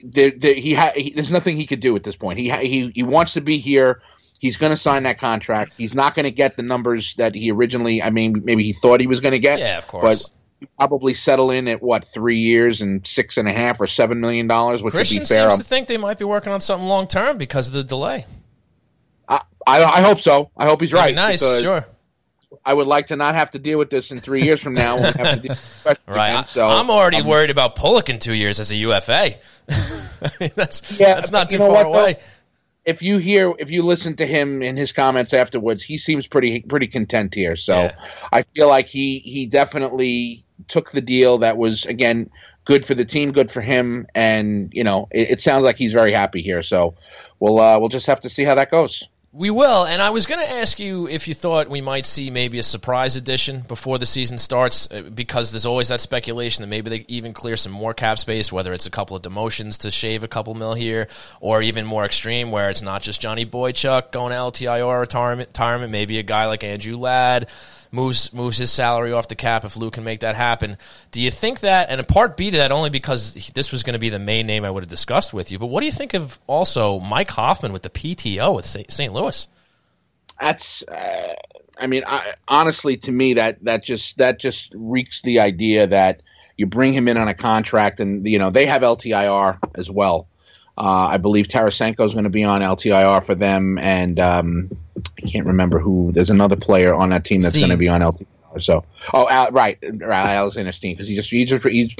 [0.03, 2.39] there, there, he, ha- he there's nothing he could do at this point.
[2.39, 4.01] He ha- he he wants to be here.
[4.39, 5.73] He's going to sign that contract.
[5.77, 8.01] He's not going to get the numbers that he originally.
[8.01, 9.59] I mean, maybe he thought he was going to get.
[9.59, 10.29] Yeah, of course.
[10.59, 14.19] But probably settle in at what three years and six and a half or seven
[14.21, 15.49] million dollars, which Christian would be fair.
[15.49, 18.25] seems to think they might be working on something long term because of the delay.
[19.27, 20.51] I, I I hope so.
[20.57, 21.11] I hope he's That'd right.
[21.11, 21.85] be nice, because sure.
[22.65, 24.97] I would like to not have to deal with this in three years from now.
[24.97, 26.29] have to deal with it Right.
[26.31, 26.45] again.
[26.47, 29.35] So I'm already um, worried about Pulock in two years as a UFA.
[29.69, 31.93] I mean, that's Yeah, that's not too far what, though?
[31.93, 32.19] away.
[32.85, 36.61] if you hear if you listen to him in his comments afterwards, he seems pretty
[36.61, 37.55] pretty content here.
[37.55, 37.95] So Yeah.
[38.33, 42.29] I feel like he he definitely took the deal that was again
[42.65, 45.93] good for the team, good for him, and you know it, it sounds like he's
[45.93, 46.63] very happy here.
[46.63, 46.95] So
[47.39, 49.07] we'll uh, we'll just have to see how that goes.
[49.31, 52.31] We will, and I was going to ask you if you thought we might see
[52.31, 56.67] maybe a surprise edition before the season starts, uh, because there's always that speculation that
[56.67, 59.91] maybe they even clear some more cap space, whether it's a couple of demotions to
[59.91, 61.07] shave a couple mil here,
[61.41, 66.17] or even more extreme, where it's not just Johnny Boychuk going to LTIR retirement maybe
[66.17, 67.47] a guy like Andrew Ladd
[67.91, 70.77] moves moves his salary off the cap if Lou can make that happen.
[71.11, 73.93] Do you think that, and a part B to that, only because this was going
[73.93, 75.91] to be the main name I would have discussed with you, but what do you
[75.91, 79.13] think of also Mike Hoffman with the PTO with St.
[79.13, 79.47] Louis?
[80.39, 81.33] That's uh,
[81.77, 86.21] I mean I, honestly to me that that just that just reeks the idea that
[86.55, 90.28] you bring him in on a contract and you know they have LTIR as well.
[90.79, 94.69] Uh, I believe Tarasenko is going to be on LTIR for them, and um,
[95.17, 96.11] I can't remember who.
[96.13, 98.25] There's another player on that team that's going to be on LTIR.
[98.59, 101.95] So, oh, Al, right, right, Alexander Steen, because he just he just he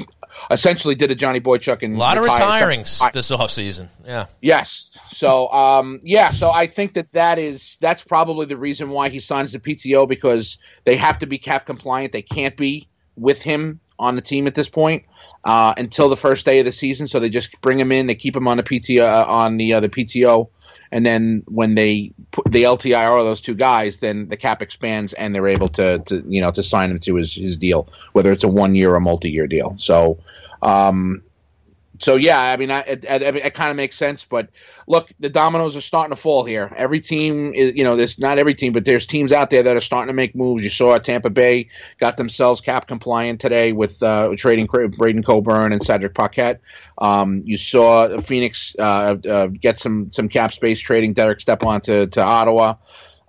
[0.50, 3.88] essentially did a Johnny Boychuk and A lot of retired- retirings this offseason.
[4.04, 4.26] Yeah.
[4.40, 4.96] Yes.
[5.08, 6.30] So, um, yeah.
[6.30, 10.08] So I think that that is that's probably the reason why he signs the PTO
[10.08, 12.12] because they have to be cap compliant.
[12.12, 15.04] They can't be with him on the team at this point
[15.44, 17.08] uh, until the first day of the season.
[17.08, 18.06] So they just bring him in.
[18.06, 20.48] They keep him on the PTO uh, on the uh, the PTO,
[20.90, 25.34] and then when they put the LTIR those two guys, then the cap expands and
[25.34, 28.44] they're able to to you know to sign him to his his deal, whether it's
[28.44, 29.74] a one year or multi year deal.
[29.78, 30.18] So.
[30.62, 31.22] Um,
[32.00, 34.24] so yeah, I mean, I, it, it, it kind of makes sense.
[34.24, 34.48] But
[34.86, 36.72] look, the dominoes are starting to fall here.
[36.74, 39.76] Every team is, you know, there's not every team, but there's teams out there that
[39.76, 40.64] are starting to make moves.
[40.64, 45.82] You saw Tampa Bay got themselves cap compliant today with uh, trading Braydon Coburn and
[45.82, 46.62] Cedric Paquette.
[46.96, 52.06] Um, you saw Phoenix uh, uh, get some some cap space trading Derek Stepan to
[52.06, 52.76] to Ottawa.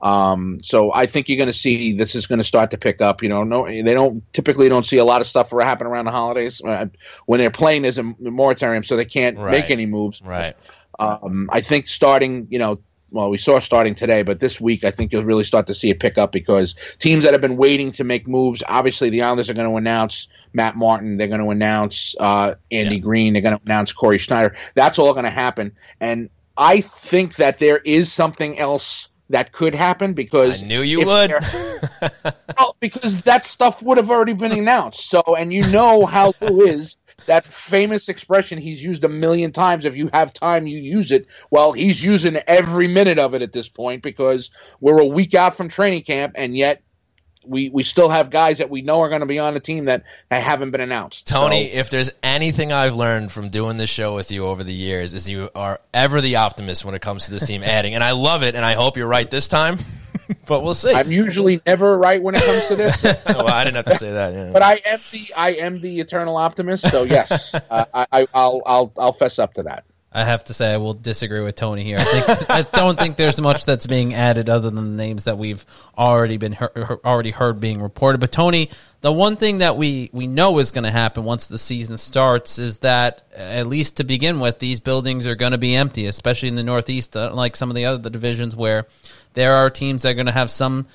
[0.02, 3.02] Um, so I think you're going to see this is going to start to pick
[3.02, 3.22] up.
[3.22, 6.12] You know, no, they don't typically don't see a lot of stuff happen around the
[6.12, 6.88] holidays uh,
[7.26, 9.52] when they're playing as a moratorium, so they can't right.
[9.52, 10.22] make any moves.
[10.22, 10.56] Right.
[11.00, 12.80] Um, I think starting, you know,
[13.12, 15.90] well, we saw starting today, but this week I think you'll really start to see
[15.90, 19.50] it pick up because teams that have been waiting to make moves, obviously the Islanders
[19.50, 23.02] are going to announce Matt Martin, they're going to announce uh, Andy yeah.
[23.02, 24.56] Greene, they're going to announce Cory Schneider.
[24.76, 29.76] That's all going to happen, and I think that there is something else that could
[29.76, 31.32] happen because I knew you would.
[32.58, 35.10] well, because that stuff would have already been announced.
[35.10, 39.86] So, and you know how Lou is that famous expression he's used a million times.
[39.86, 41.28] If you have time, you use it.
[41.50, 45.56] Well, he's using every minute of it at this point because we're a week out
[45.56, 46.84] from training camp, and yet
[47.46, 49.86] we we still have guys that we know are going to be on the team
[49.86, 51.28] that, that haven't been announced.
[51.28, 54.74] Tony, so, if there's anything I've learned from doing this show with you over the
[54.74, 58.04] years, is you are ever the optimist when it comes to this team adding, and
[58.04, 59.78] I love it, and I hope you're right this time.
[60.48, 60.94] but we'll see.
[60.94, 63.04] I'm usually never right when it comes to this.
[63.26, 64.34] well, I didn't have to say that.
[64.34, 64.52] Yeah.
[64.52, 66.90] But I am the I am the eternal optimist.
[66.90, 69.86] So yes, uh, I, I, I'll I'll I'll fess up to that.
[70.14, 71.98] I have to say I will disagree with Tony here.
[71.98, 75.38] I think I don't think there's much that's being added other than the names that
[75.38, 75.66] we've
[75.98, 78.20] already been heard, already heard being reported.
[78.20, 78.70] But Tony,
[79.00, 82.60] the one thing that we we know is going to happen once the season starts
[82.60, 86.50] is that at least to begin with, these buildings are going to be empty, especially
[86.50, 88.86] in the Northeast, unlike some of the other divisions where
[89.34, 90.88] there are teams that are going to have some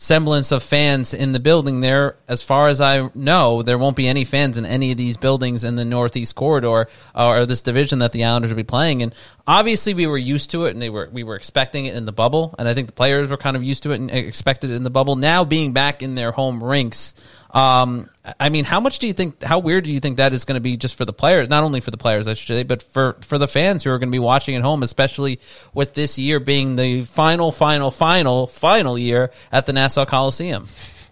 [0.00, 2.16] semblance of fans in the building there.
[2.26, 5.62] As far as I know, there won't be any fans in any of these buildings
[5.62, 9.02] in the Northeast corridor uh, or this division that the Islanders will be playing.
[9.02, 9.14] And
[9.46, 12.12] obviously, we were used to it, and they were we were expecting it in the
[12.12, 14.74] bubble, and I think the players were kind of used to it and expected it
[14.74, 15.16] in the bubble.
[15.16, 17.14] Now, being back in their home rinks.
[17.52, 18.08] Um,
[18.38, 19.42] I mean, how much do you think?
[19.42, 21.48] How weird do you think that is going to be just for the players?
[21.48, 23.98] Not only for the players, I should say, but for for the fans who are
[23.98, 25.40] going to be watching at home, especially
[25.74, 30.66] with this year being the final, final, final, final year at the Nassau Coliseum.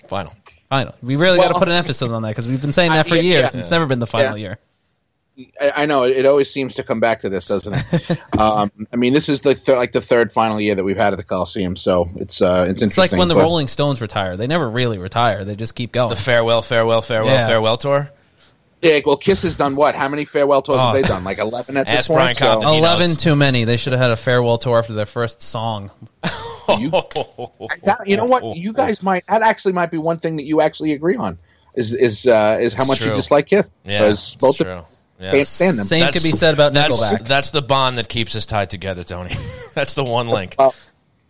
[0.06, 0.32] Final,
[0.68, 0.94] final.
[1.02, 3.08] We really well, got to put an emphasis on that because we've been saying that
[3.08, 3.50] for years.
[3.50, 3.60] Yeah, yeah.
[3.60, 4.58] It's never been the final year.
[5.60, 8.18] I, know it always seems to come back to this, doesn't it?
[8.38, 11.12] um, I mean, this is the th- like the third final year that we've had
[11.12, 13.42] at the Coliseum, so it's uh, it's, it's like when the but...
[13.42, 16.10] Rolling Stones retire; they never really retire; they just keep going.
[16.10, 17.46] The farewell, farewell, farewell, yeah.
[17.46, 18.10] farewell tour.
[18.80, 19.96] Yeah, well, Kiss has done what?
[19.96, 20.86] How many farewell tours oh.
[20.86, 21.24] have they done?
[21.24, 22.36] Like eleven at this point.
[22.36, 22.60] So.
[22.60, 23.64] Eleven too many.
[23.64, 25.90] They should have had a farewell tour after their first song.
[26.78, 26.92] you,
[28.06, 28.56] you know what?
[28.56, 31.38] You guys might that actually might be one thing that you actually agree on
[31.74, 33.08] is is uh, is how much true.
[33.08, 33.66] you dislike Kiss.
[33.84, 34.64] Yeah, both true.
[34.66, 34.84] The,
[35.18, 35.32] yeah.
[35.32, 35.86] Can't stand them.
[35.86, 37.10] Same that's, could be said about Nickelback.
[37.10, 39.34] That's, that's the bond that keeps us tied together, Tony.
[39.74, 40.54] that's the one link.
[40.58, 40.70] Uh,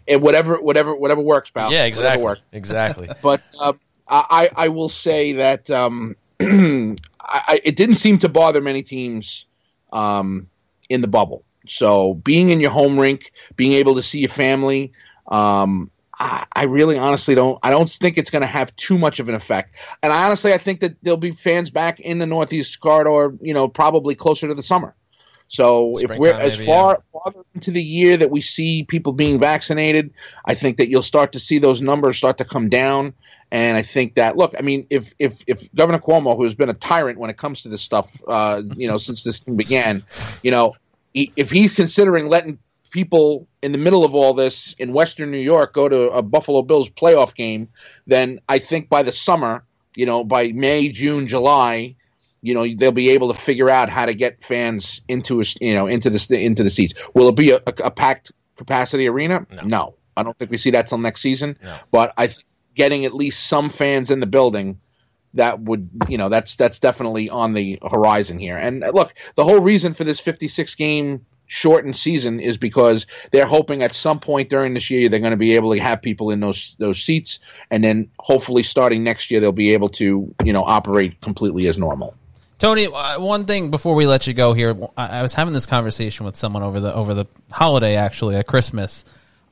[0.06, 1.72] and whatever, whatever, whatever works, pal.
[1.72, 2.34] Yeah, exactly.
[2.52, 3.08] Exactly.
[3.22, 8.82] but um, I, I will say that um, I, it didn't seem to bother many
[8.82, 9.46] teams
[9.92, 10.48] um,
[10.88, 11.44] in the bubble.
[11.66, 14.92] So being in your home rink, being able to see your family,
[15.26, 19.28] um, I, really honestly don't I don't think it's going to have too much of
[19.28, 19.76] an effect.
[20.02, 23.54] And I honestly I think that there'll be fans back in the Northeast corridor, you
[23.54, 24.94] know, probably closer to the summer.
[25.48, 27.20] So Springtime, if we're as maybe, far yeah.
[27.20, 30.12] farther into the year that we see people being vaccinated,
[30.44, 33.14] I think that you'll start to see those numbers start to come down.
[33.50, 36.68] And I think that look, I mean, if if if Governor Cuomo, who has been
[36.68, 40.04] a tyrant when it comes to this stuff, uh, you know, since this thing began,
[40.42, 40.74] you know,
[41.14, 45.38] he, if he's considering letting people in the middle of all this in Western New
[45.38, 47.68] York go to a Buffalo Bills playoff game,
[48.06, 51.96] then I think by the summer, you know, by May, June, July,
[52.40, 55.74] you know, they'll be able to figure out how to get fans into a, you
[55.74, 56.94] know into the into the seats.
[57.14, 59.46] Will it be a, a, a packed capacity arena?
[59.50, 59.62] No.
[59.62, 59.94] no.
[60.16, 61.56] I don't think we see that till next season.
[61.62, 61.76] No.
[61.90, 64.80] But I think getting at least some fans in the building
[65.34, 68.56] that would you know that's that's definitely on the horizon here.
[68.56, 73.46] And uh, look, the whole reason for this 56 game shortened season is because they're
[73.46, 76.30] hoping at some point during this year they're going to be able to have people
[76.30, 80.52] in those those seats, and then hopefully starting next year they'll be able to you
[80.52, 82.14] know operate completely as normal.
[82.58, 86.26] Tony, uh, one thing before we let you go here, I was having this conversation
[86.26, 89.04] with someone over the over the holiday, actually at Christmas,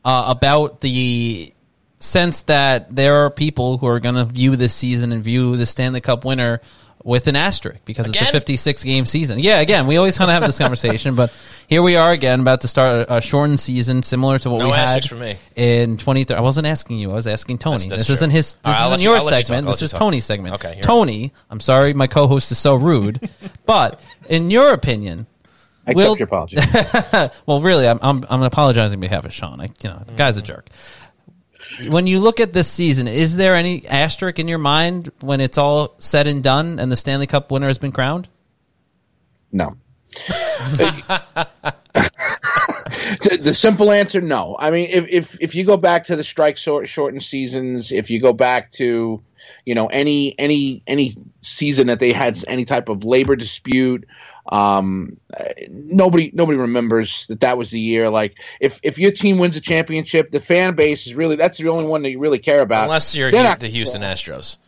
[0.04, 1.52] uh, about the
[1.98, 5.66] sense that there are people who are going to view this season and view the
[5.66, 6.60] Stanley Cup winner
[7.06, 9.38] with an asterisk because it's a 56 game season.
[9.38, 11.32] Yeah, again, we always kind of have this conversation, but
[11.68, 14.66] here we are again about to start a, a shortened season similar to what No
[14.66, 15.36] we had for me.
[15.54, 16.34] in 20.
[16.34, 17.76] I wasn't asking you, I was asking Tony.
[17.76, 18.14] That's- that's this true.
[18.14, 18.54] isn't his.
[18.54, 19.46] This All right, isn't you- your you talk.
[19.46, 19.66] segment.
[19.68, 19.92] I'll This is.
[19.92, 20.56] Tony's segment.
[20.56, 23.30] Okay, you're Tony, I'm sorry, my co-host is so rude,
[23.66, 25.28] but in your opinion,
[25.86, 26.58] I accept Will- your apology.
[27.46, 29.60] well, really, I'm, I'm I'm apologizing on behalf of Sean.
[29.60, 30.46] I, you know, the guy's a mm-hmm.
[30.46, 30.70] jerk.
[31.88, 35.58] When you look at this season, is there any asterisk in your mind when it's
[35.58, 38.28] all said and done and the Stanley Cup winner has been crowned?
[39.52, 39.76] No.
[43.40, 44.56] the simple answer, no.
[44.58, 48.10] I mean, if if if you go back to the strike short, shortened seasons, if
[48.10, 49.22] you go back to,
[49.64, 54.06] you know, any any any season that they had any type of labor dispute,
[54.48, 55.16] um,
[55.70, 58.08] nobody nobody remembers that that was the year.
[58.10, 61.68] Like, if if your team wins a championship, the fan base is really that's the
[61.68, 62.84] only one that you really care about.
[62.84, 64.58] Unless you're They're not- the Houston Astros.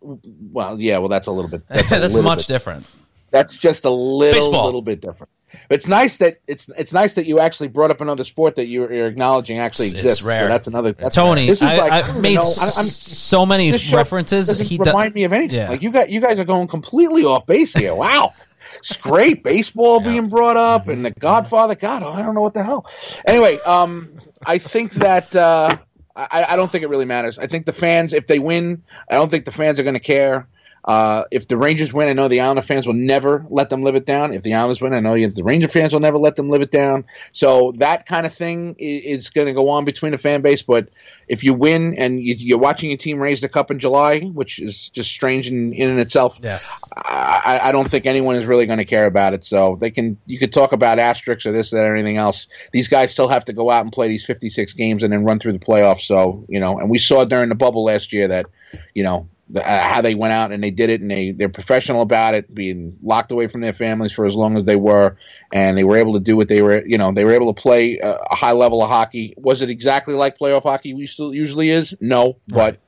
[0.00, 1.62] Well, yeah, well, that's a little bit.
[1.68, 2.88] That's, That's little much bit different.
[3.30, 4.64] That's just a little Baseball.
[4.64, 5.28] little bit different.
[5.68, 8.68] But it's nice that it's it's nice that you actually brought up another sport that
[8.68, 10.24] you're, you're acknowledging actually It's- it's exists.
[10.24, 10.40] rare.
[10.42, 10.92] So that's another.
[10.92, 12.52] That's Tony, this is I, like I I've don't made know.
[12.60, 14.46] I, I'm, so many references.
[14.46, 15.58] doesn't He do- remind me of anything.
[15.58, 15.68] Yeah.
[15.70, 17.94] Like you got you guys are going completely off base here.
[17.94, 18.32] Wow.
[18.80, 21.74] It's great baseball being brought up and the Godfather.
[21.74, 22.86] God, I don't know what the hell.
[23.26, 24.12] Anyway, um,
[24.44, 25.76] I think that uh,
[26.16, 27.38] I, I don't think it really matters.
[27.38, 30.00] I think the fans, if they win, I don't think the fans are going to
[30.00, 30.48] care.
[30.84, 33.96] Uh, if the Rangers win, I know the Islander fans will never let them live
[33.96, 34.32] it down.
[34.32, 36.70] If the Islanders win, I know the Ranger fans will never let them live it
[36.70, 37.04] down.
[37.32, 40.62] So that kind of thing is, is going to go on between the fan base.
[40.62, 40.88] But
[41.28, 44.58] if you win and you, you're watching your team raise the cup in July, which
[44.58, 46.80] is just strange in, in and itself, Yes.
[46.96, 49.44] I, I don't think anyone is really going to care about it.
[49.44, 52.48] So they can you could talk about asterisks or this, that, or anything else.
[52.72, 55.38] These guys still have to go out and play these 56 games and then run
[55.38, 56.02] through the playoffs.
[56.02, 58.46] So you know, and we saw during the bubble last year that
[58.94, 61.48] you know the, uh, how they went out and they did it and they they're
[61.48, 65.16] professional about it, being locked away from their families for as long as they were,
[65.52, 66.84] and they were able to do what they were.
[66.86, 69.34] You know, they were able to play a, a high level of hockey.
[69.36, 71.94] Was it exactly like playoff hockey usually usually is?
[72.00, 72.78] No, but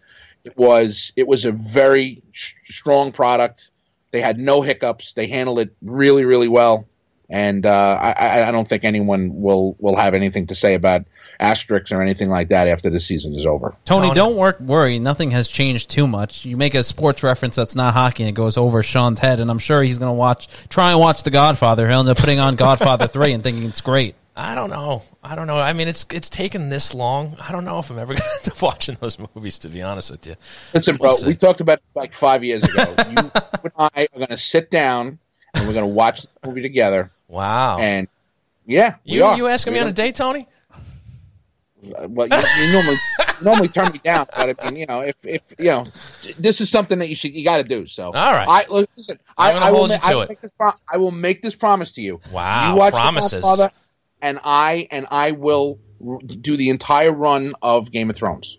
[0.44, 3.70] it was it was a very sh- strong product.
[4.12, 5.14] They had no hiccups.
[5.14, 6.86] They handled it really, really well,
[7.30, 11.02] and uh, I, I- I don't think anyone will will have anything to say about
[11.40, 13.74] asterisks or anything like that after the season is over.
[13.84, 14.14] Tony, Tony.
[14.14, 14.98] don't work, worry.
[14.98, 16.44] Nothing has changed too much.
[16.44, 19.50] You make a sports reference that's not hockey and it goes over Sean's head, and
[19.50, 21.88] I'm sure he's going to watch, try and watch The Godfather.
[21.88, 24.14] He'll end up putting on Godfather 3 and thinking it's great.
[24.36, 25.02] I don't know.
[25.22, 25.58] I don't know.
[25.58, 27.36] I mean, it's it's taken this long.
[27.38, 29.58] I don't know if I'm ever going to watching those movies.
[29.60, 30.36] To be honest with you,
[30.72, 31.26] Listen, We'll bro, see.
[31.28, 32.82] we talked about it like five years ago.
[32.98, 33.30] you
[33.62, 35.18] and I are going to sit down
[35.54, 37.10] and we're going to watch the movie together.
[37.28, 37.76] wow.
[37.78, 38.08] And
[38.66, 39.36] yeah, we you are.
[39.36, 40.48] you asking me We on a date, Tony?
[41.82, 42.96] Well, you, you normally
[43.42, 45.84] normally turn me down, but I mean, you know, if, if you know,
[46.38, 47.86] this is something that you should you got to do.
[47.86, 48.46] So, all right.
[48.48, 48.66] I
[48.96, 49.18] listen.
[49.36, 50.28] I, I'm gonna I will, hold ma- to I will it.
[50.28, 52.20] Make this pro- I will make this promise to you.
[52.32, 53.42] Wow, you watch promises.
[53.42, 53.72] Godfather,
[54.20, 58.58] and I and I will r- do the entire run of Game of Thrones.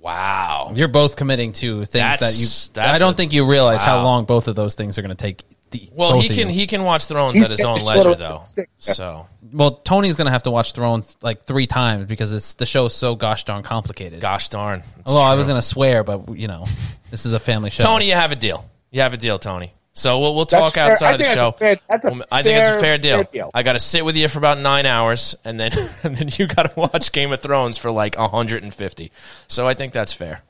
[0.00, 0.70] Wow.
[0.74, 2.88] You're both committing to things That's- that you.
[2.94, 5.16] I don't a- think you realize how long both of those things are going to
[5.16, 5.44] take.
[5.70, 8.44] The, Well, he can he can watch Thrones He's at his own leisure, though.
[8.78, 12.64] So Well, Tony's going to have to watch Thrones like three times because it's the
[12.66, 14.20] show's so gosh darn complicated.
[14.20, 14.82] gosh darn.
[15.00, 16.64] It's well, I was going to swear, but you know,
[17.10, 17.82] this is a family show.
[17.82, 18.68] Tony, you have a deal.
[18.90, 19.72] You have a deal, Tony.
[19.92, 20.92] So we'll we'll talk fair.
[20.92, 21.50] outside of the show.
[21.58, 23.16] fair- Well, I think it's a fair- fair deal.
[23.16, 23.50] fair deal.
[23.52, 25.72] I got to sit with you for about nine hours, and then
[26.04, 29.12] and then you got to watch Game of Thrones for like 150.
[29.48, 30.42] So I think that's fair.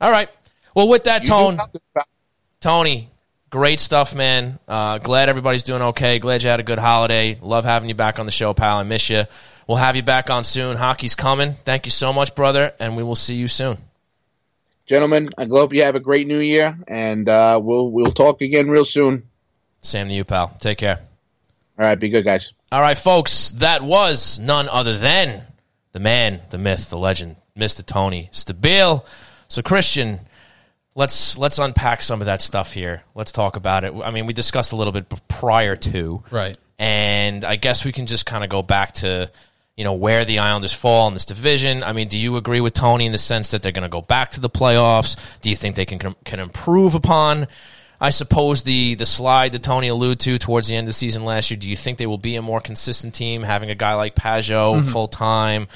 [0.00, 0.28] All right.
[0.74, 1.80] Well, with that You tone, something
[2.60, 3.10] Tony,
[3.50, 4.58] great stuff, man.
[4.66, 6.18] Uh, glad everybody's doing okay.
[6.18, 7.38] Glad you had a good holiday.
[7.40, 8.78] Love having you back on the show, pal.
[8.78, 9.24] I miss you.
[9.66, 10.76] We'll have you back on soon.
[10.76, 11.52] Hockey's coming.
[11.52, 13.76] Thank you so much, brother, and we will see you soon.
[14.86, 15.30] gentlemen.
[15.36, 18.84] I hope you have a great New Year, and uh, we'll we'll talk again real
[18.86, 19.24] soon.
[19.82, 20.48] Same to you, pal.
[20.60, 20.98] Take care.
[21.78, 22.52] All right, be good, guys.
[22.72, 25.42] All right, folks, that was none other than
[25.92, 27.86] the man, the myth, the legend, Mr.
[27.86, 29.04] Tony Stabile.
[29.46, 30.18] So, Christian,
[30.98, 33.04] let's let's unpack some of that stuff here.
[33.14, 33.94] Let's talk about it.
[34.04, 36.58] I mean, we discussed a little bit prior to, Right.
[36.80, 39.30] And I guess we can just kind of go back to,
[39.76, 41.82] you know, where the Islanders fall in this division.
[41.82, 44.00] I mean, do you agree with Tony in the sense that they're going to go
[44.00, 45.16] back to the playoffs?
[45.40, 47.46] Do you think they can can improve upon?
[48.00, 51.24] I suppose the the slide that Tony alluded to towards the end of the season
[51.24, 51.58] last year.
[51.58, 54.80] Do you think they will be a more consistent team, having a guy like Pageau
[54.80, 54.88] mm-hmm.
[54.88, 55.68] full time?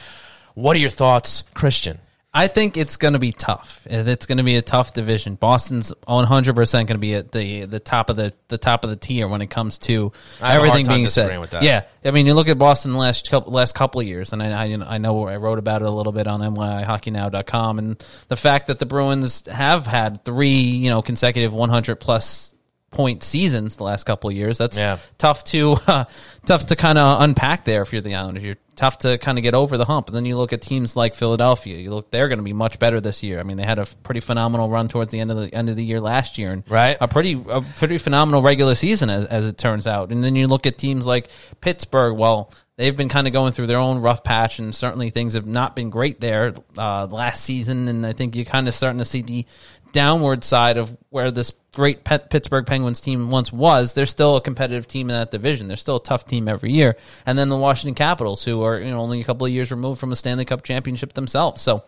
[0.55, 1.99] What are your thoughts, Christian?
[2.35, 3.87] I think it's going to be tough.
[3.91, 5.35] It's going to be a tough division.
[5.35, 8.91] Boston's 100 percent going to be at the the top of the the top of
[8.91, 11.23] the tier when it comes to I have a hard everything being said.
[11.25, 11.63] disagreeing with that.
[11.63, 14.43] Yeah, I mean, you look at Boston the last couple, last couple of years, and
[14.43, 18.37] I, I I know I wrote about it a little bit on NYHockeyNow.com, and the
[18.37, 22.55] fact that the Bruins have had three you know consecutive 100 plus
[22.91, 24.59] point seasons the last couple of years.
[24.59, 24.99] That's Yeah.
[25.19, 26.05] tough to uh,
[26.47, 28.45] tough to kind of unpack there if you're the Islanders.
[28.45, 30.09] You're tough to kind of get over the hump.
[30.09, 31.77] And then you look at teams like Philadelphia.
[31.79, 33.39] You look they're going to be much better this year.
[33.39, 35.77] I mean, they had a pretty phenomenal run towards the end of the end of
[35.77, 36.97] the year last year, and Right.
[37.01, 40.11] a pretty a pretty phenomenal regular season as, as it turns out.
[40.11, 41.31] And then you look at teams like
[41.61, 42.17] Pittsburgh.
[42.19, 42.53] Well.
[42.79, 45.77] They've been kind of going through their own rough patch, and certainly things have not
[45.77, 47.87] been great there uh, last season.
[47.87, 49.45] And I think you're kind of starting to see the
[49.93, 53.95] downward side of where this great Pittsburgh Penguins team once was.
[53.95, 55.67] They're still a competitive team in that division.
[55.67, 56.97] They're still a tough team every year.
[57.25, 60.01] And then the Washington Capitals, who are you know only a couple of years removed
[60.01, 61.63] from a Stanley Cup championship themselves.
[61.63, 61.85] So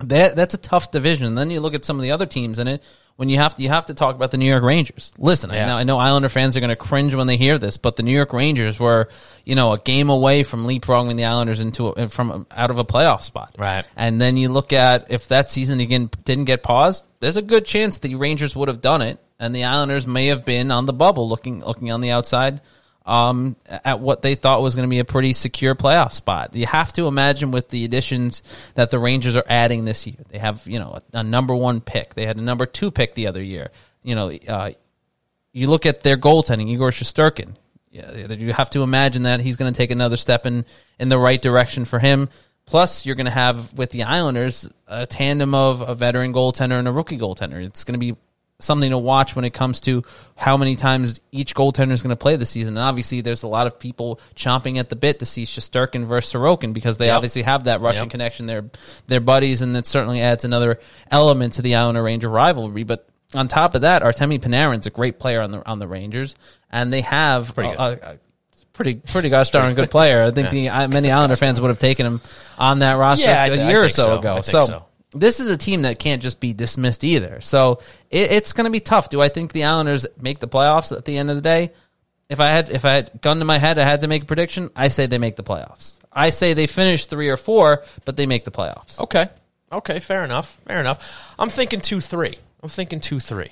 [0.00, 1.26] that that's a tough division.
[1.26, 2.82] And then you look at some of the other teams in it.
[3.16, 5.12] When you have to, you have to talk about the New York Rangers.
[5.18, 7.76] Listen, I know I know Islander fans are going to cringe when they hear this,
[7.76, 9.08] but the New York Rangers were,
[9.44, 12.84] you know, a game away from leapfrogging the Islanders into a, from out of a
[12.84, 13.54] playoff spot.
[13.58, 13.84] Right.
[13.96, 17.64] And then you look at if that season again didn't get paused, there's a good
[17.64, 20.92] chance the Rangers would have done it, and the Islanders may have been on the
[20.92, 22.60] bubble, looking looking on the outside,
[23.04, 26.54] um, at what they thought was going to be a pretty secure playoff spot.
[26.54, 28.42] You have to imagine with the additions
[28.74, 30.16] that the Rangers are adding this year.
[30.28, 32.14] They have you know a, a number one pick.
[32.14, 33.70] They had a number two pick the other year.
[34.02, 34.70] You know, uh,
[35.52, 37.54] you look at their goaltending, Igor Shesterkin.
[37.90, 40.64] Yeah, you have to imagine that he's going to take another step in
[40.98, 42.28] in the right direction for him.
[42.64, 46.88] Plus, you're going to have with the Islanders a tandem of a veteran goaltender and
[46.88, 47.62] a rookie goaltender.
[47.62, 48.16] It's going to be
[48.62, 50.02] something to watch when it comes to
[50.36, 52.76] how many times each goaltender is going to play this season.
[52.76, 56.32] And obviously, there's a lot of people chomping at the bit to see Shesterkin versus
[56.32, 57.16] Sorokin because they Yep.
[57.16, 58.10] obviously have that Russian Yep.
[58.10, 58.46] connection.
[58.46, 58.64] They're
[59.06, 60.78] they're buddies, and it certainly adds another
[61.10, 62.82] element to the Islander Ranger rivalry.
[62.84, 66.34] But on top of that, Artemi Panarin's a great player on the on the Rangers,
[66.70, 68.16] and they have Pretty a- a- a
[68.72, 70.22] pretty pretty gosh darn good player.
[70.24, 72.20] I think the uh, many Islander fans would have taken him
[72.58, 74.18] on that roster Yeah, I a th- I year or so, so.
[74.18, 74.32] ago.
[74.36, 74.84] I think so.
[75.12, 77.40] This is a team that can't just be dismissed either.
[77.40, 79.10] So it, it's going to be tough.
[79.10, 81.72] Do I think the Islanders make the playoffs at the end of the day?
[82.28, 84.26] If I had if I had gun to my head, I had to make a
[84.26, 84.70] prediction.
[84.74, 85.98] I say they make the playoffs.
[86.12, 88.98] I say they finish three or four, but they make the playoffs.
[88.98, 89.28] Okay.
[89.70, 90.60] Okay, fair enough.
[90.66, 91.34] Fair enough.
[91.38, 92.34] I'm thinking 2 3.
[92.62, 93.50] I'm thinking 2 3.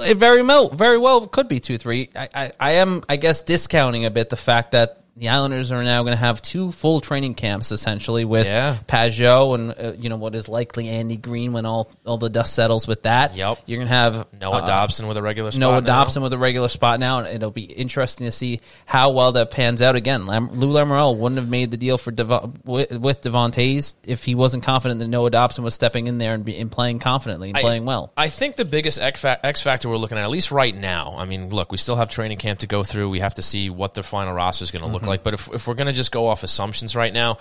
[0.00, 2.10] It very well, very well could be two three.
[2.16, 5.84] I, I, I am, I guess, discounting a bit the fact that the Islanders are
[5.84, 8.78] now going to have two full training camps essentially with Yeah.
[8.88, 12.54] Pageau and uh, you know what is likely Andy Greene when all all the dust
[12.54, 13.36] settles with that.
[13.36, 13.58] Yep.
[13.66, 15.60] you're going to have Noah uh, Dobson with a regular spot.
[15.60, 15.86] Noah now.
[15.86, 19.50] Dobson with a regular spot now, and it'll be interesting to see how well that
[19.50, 19.94] pans out.
[19.94, 23.94] Again, Lam- Lou Lamoriello wouldn't have made the deal for Devo- with, with Devon Toews
[24.04, 26.98] if he wasn't confident that Noah Dobson was stepping in there and, be, and playing
[26.98, 28.12] confidently and I- playing well.
[28.16, 31.14] I think the biggest X fa- X factor we're looking at, at least right now.
[31.18, 33.10] I mean, look, we still have training camp to go through.
[33.10, 34.94] We have to see what their final roster is going to Mm-hmm.
[34.94, 35.22] look like.
[35.22, 37.38] But if, if we're going to just go off assumptions right now,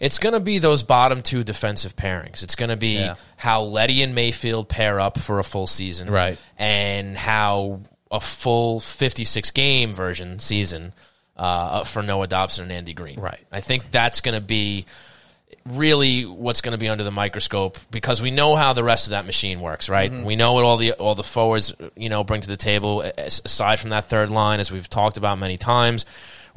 [0.00, 2.44] it's going to be those bottom two defensive pairings.
[2.44, 3.16] It's going to be Yeah.
[3.36, 6.38] how Leddy and Mayfield pair up for a full season, Right.
[6.56, 7.80] And how
[8.10, 10.92] a full fifty-six game version season
[11.36, 13.40] uh, for Noah Dobson and Andy Greene, Right.
[13.50, 14.86] I think that's going to be
[15.66, 19.10] really what's going to be under the microscope because we know how the rest of
[19.10, 20.10] that machine works, right?
[20.10, 23.02] We know what all the all the forwards you know bring to the table.
[23.18, 26.06] Aside from that third line, as we've talked about many times,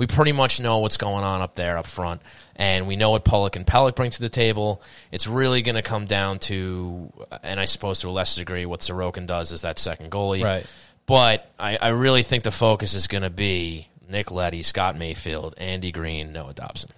[0.01, 2.23] we pretty much know what's going on up there up front,
[2.55, 4.81] and we know what Pulock and Pelech bring to the table.
[5.11, 8.79] It's really going to come down to, and I suppose to a lesser degree, what
[8.79, 10.65] Sorokin does as that second goalie, Right.
[11.05, 15.53] But I, I really think the focus is going to be Nick Leddy, Scott Mayfield,
[15.59, 16.89] Andy Greene, Noah Dobson.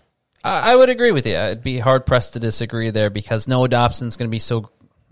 [0.45, 1.35] I would agree with you.
[1.35, 4.69] I'd be hard pressed to disagree there because Noah Dobson's going to be so,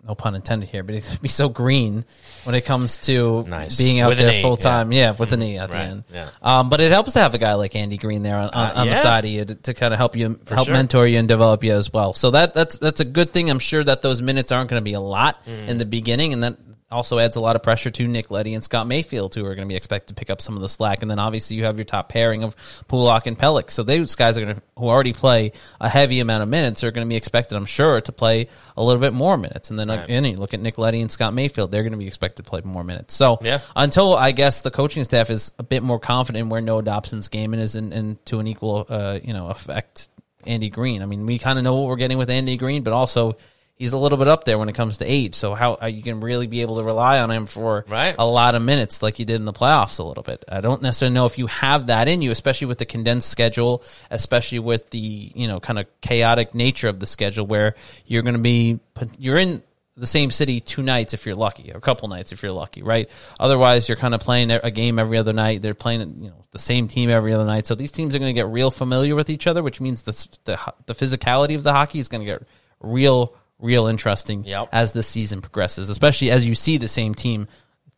[0.08, 2.06] no pun intended here, but going to be so green
[2.44, 3.78] when it comes to Nice.
[3.78, 4.92] being out With there full time.
[4.92, 5.12] Yeah.
[5.12, 6.04] with the knee at Right, the end.
[6.12, 6.30] yeah.
[6.42, 8.74] Um, but it helps to have a guy like Andy Greene there on, on, Uh,
[8.82, 10.74] on the side of you to, to kind of help you, help sure.
[10.74, 12.14] mentor you and develop you as well.
[12.14, 13.50] So that that's that's a good thing.
[13.50, 15.68] I'm sure that those minutes aren't going to be a lot Mm.
[15.68, 16.56] in the beginning, and that
[16.92, 19.68] also adds a lot of pressure to Nick Leddy and Scott Mayfield, who are going
[19.68, 21.02] to be expected to pick up some of the slack.
[21.02, 22.56] And then obviously you have your top pairing of
[22.88, 23.72] Pulock and Pelech.
[23.72, 26.92] So those guys are going to, who already play a heavy amount of minutes, are
[26.92, 29.70] going to be expected, I'm sure, to play a little bit more minutes.
[29.70, 32.08] And then again, you look at Nick Leddy and Scott Mayfield, they're going to be
[32.08, 33.14] expected to play more minutes.
[33.14, 33.60] So Yeah.
[33.76, 37.54] until I guess the coaching staff is a bit more confident where Noah Dobson's game
[37.54, 40.10] is and, and to an equal, uh, you know, effect
[40.46, 41.02] Andy Greene.
[41.02, 43.38] I mean, we kind of know what we're getting with Andy Greene, but also
[43.82, 45.34] he's a little bit up there when it comes to age.
[45.34, 48.14] So how are you can really be able to rely on him for Right.
[48.16, 50.46] a lot of minutes like you did in the playoffs a little bit.
[50.48, 53.84] I don't necessarily know if you have that in you, especially with the condensed schedule,
[54.12, 57.74] especially with the you know kind of chaotic nature of the schedule where
[58.06, 58.80] you're going to be
[59.18, 59.64] you're in
[59.98, 62.84] the same city two nights if you're lucky, or a couple nights if you're lucky,
[62.84, 63.10] right?
[63.40, 65.64] Otherwise, you're kind of playing a game every other night.
[65.64, 68.30] They're playing you know the same team every other night, so these teams are going
[68.34, 70.14] to get real familiar with each other, which means the
[70.44, 72.44] the, the physicality of the hockey is going to get
[72.80, 74.70] real real interesting Yep.
[74.72, 77.48] as the season progresses, especially as you see the same team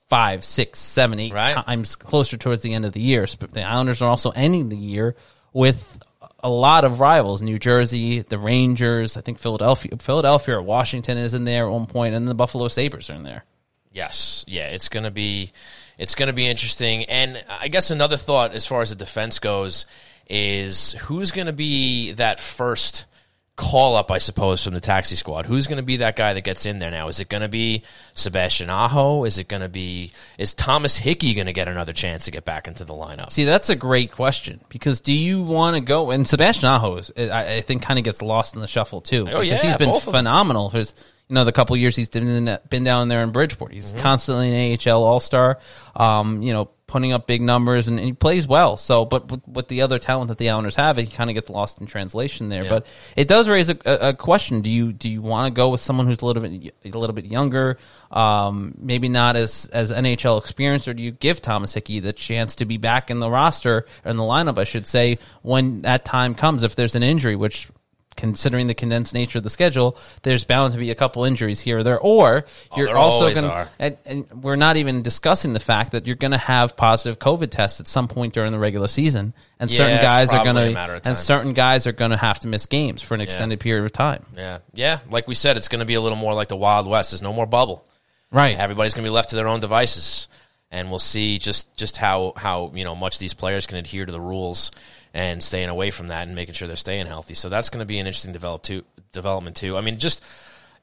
[0.09, 1.55] five, six, seven, eight Right.
[1.55, 3.25] times closer towards the end of the year.
[3.25, 5.15] Sp- The Islanders are also ending the year
[5.53, 5.99] with
[6.43, 11.33] a lot of rivals: New Jersey, the Rangers, I think Philadelphia, Philadelphia, or Washington is
[11.33, 13.45] in there at one point, and the Buffalo Sabres are in there.
[13.91, 15.51] Yes, yeah, it's gonna be
[15.97, 17.05] it's gonna be interesting.
[17.05, 19.85] And I guess another thought as far as the defense goes
[20.29, 23.05] is who's gonna be that first
[23.55, 25.45] call up, I suppose, from the taxi squad.
[25.45, 27.07] Who's gonna be that guy that gets in there now?
[27.07, 27.83] Is it gonna be
[28.15, 29.25] Sebastian Aho?
[29.25, 32.83] Is it gonna be is Thomas Hickey gonna get another chance to get back into
[32.83, 33.29] the lineup?
[33.29, 36.09] See, that's a great question because do you want to go?
[36.09, 39.27] And Sebastian Aho, is, I, I think, kind of gets lost in the shuffle too.
[39.29, 40.13] Oh, because yeah, he's been both of them.
[40.13, 40.69] phenomenal.
[40.71, 40.95] For his,
[41.43, 43.73] the couple years he's been in, been down there in Bridgeport.
[43.73, 44.01] He's Mm-hmm.
[44.01, 45.59] constantly an AHL All Star.
[45.95, 48.77] Um, you know, putting up big numbers and, and he plays well.
[48.77, 51.49] So, but with, with the other talent that the Islanders have, he kind of gets
[51.49, 52.63] lost in translation there.
[52.69, 55.69] But it does raise a, a, a question: Do you do you want to go
[55.69, 57.79] with someone who's a little bit a little bit younger,
[58.11, 62.57] um, maybe not as as NHL experienced, or do you give Thomas Hickey the chance
[62.57, 66.05] to be back in the roster or in the lineup, I should say, when that
[66.05, 66.61] time comes?
[66.63, 67.69] If there's an injury, which
[68.15, 71.79] considering the condensed nature of the schedule, there's bound to be a couple injuries here
[71.79, 75.53] or there, or oh, you're Oh, also going to and, and we're not even discussing
[75.53, 78.59] the fact that you're going to have positive COVID tests at some point during the
[78.59, 81.11] regular season, and Yeah, certain guys are going to matter of time.
[81.11, 83.91] and certain guys are going to have to miss games for an extended period of
[83.91, 84.25] time.
[84.35, 84.99] Yeah, yeah.
[85.09, 87.11] Like we said, it's going to be a little more like the Wild West.
[87.11, 87.85] There's no more bubble.
[88.31, 88.57] Right.
[88.57, 90.27] Everybody's going to be left to their own devices,
[90.71, 94.11] and we'll see just just how how you know much these players can adhere to
[94.11, 94.71] the rules
[95.13, 97.33] and staying away from that and making sure they're staying healthy.
[97.35, 99.77] So that's going to be an interesting develop too, development too.
[99.77, 100.23] I mean, just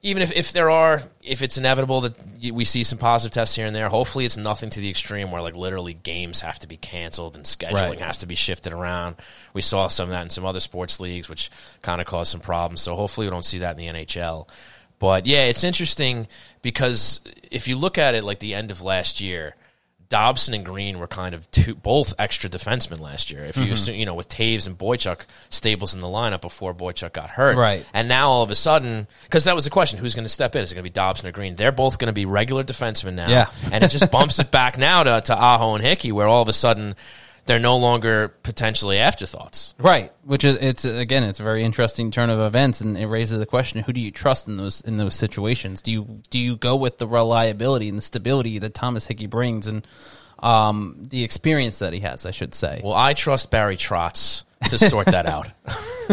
[0.03, 2.15] even if, if there are if it's inevitable that
[2.53, 5.43] we see some positive tests here and there, hopefully it's nothing to the extreme where
[5.43, 8.01] like literally games have to be canceled and scheduling Right.
[8.01, 9.17] has to be shifted around.
[9.53, 11.51] We saw some of that in some other sports leagues, which
[11.83, 12.81] kind of caused some problems.
[12.81, 14.49] So hopefully we don't see that in the NHL.
[14.99, 16.29] But yeah, it's interesting
[16.63, 17.21] because
[17.51, 19.55] if you look at it like the end of last year,
[20.11, 23.45] Dobson and Greene were kind of two, both extra defensemen last year.
[23.45, 23.67] If Mm-hmm.
[23.67, 27.31] you assume, you know, with Toews and Boychuk stables in the lineup before Boychuk got
[27.31, 27.87] hurt, Right.
[27.95, 30.55] And now all of a sudden, because that was the question, who's going to step
[30.55, 30.63] in?
[30.63, 31.57] Is it going to be Dobson or Greene?
[31.57, 33.51] They're both going to be regular defensemen now, Yeah.
[33.73, 36.49] and it just bumps it back now to, to Aho and Hickey, where all of
[36.49, 36.97] a sudden
[37.51, 39.75] they're no longer potentially afterthoughts.
[39.77, 43.41] Right, which is it's again it's a very interesting turn of events, and it raises
[43.41, 45.83] the question: Who do you trust in those in those situations?
[45.83, 49.67] Do you do you go with the reliability and the stability that Thomas Hickey brings,
[49.67, 49.85] and
[50.39, 52.25] um, the experience that he has?
[52.25, 52.83] I should say.
[52.85, 55.49] Well, I trust Barry Trotz to sort that out.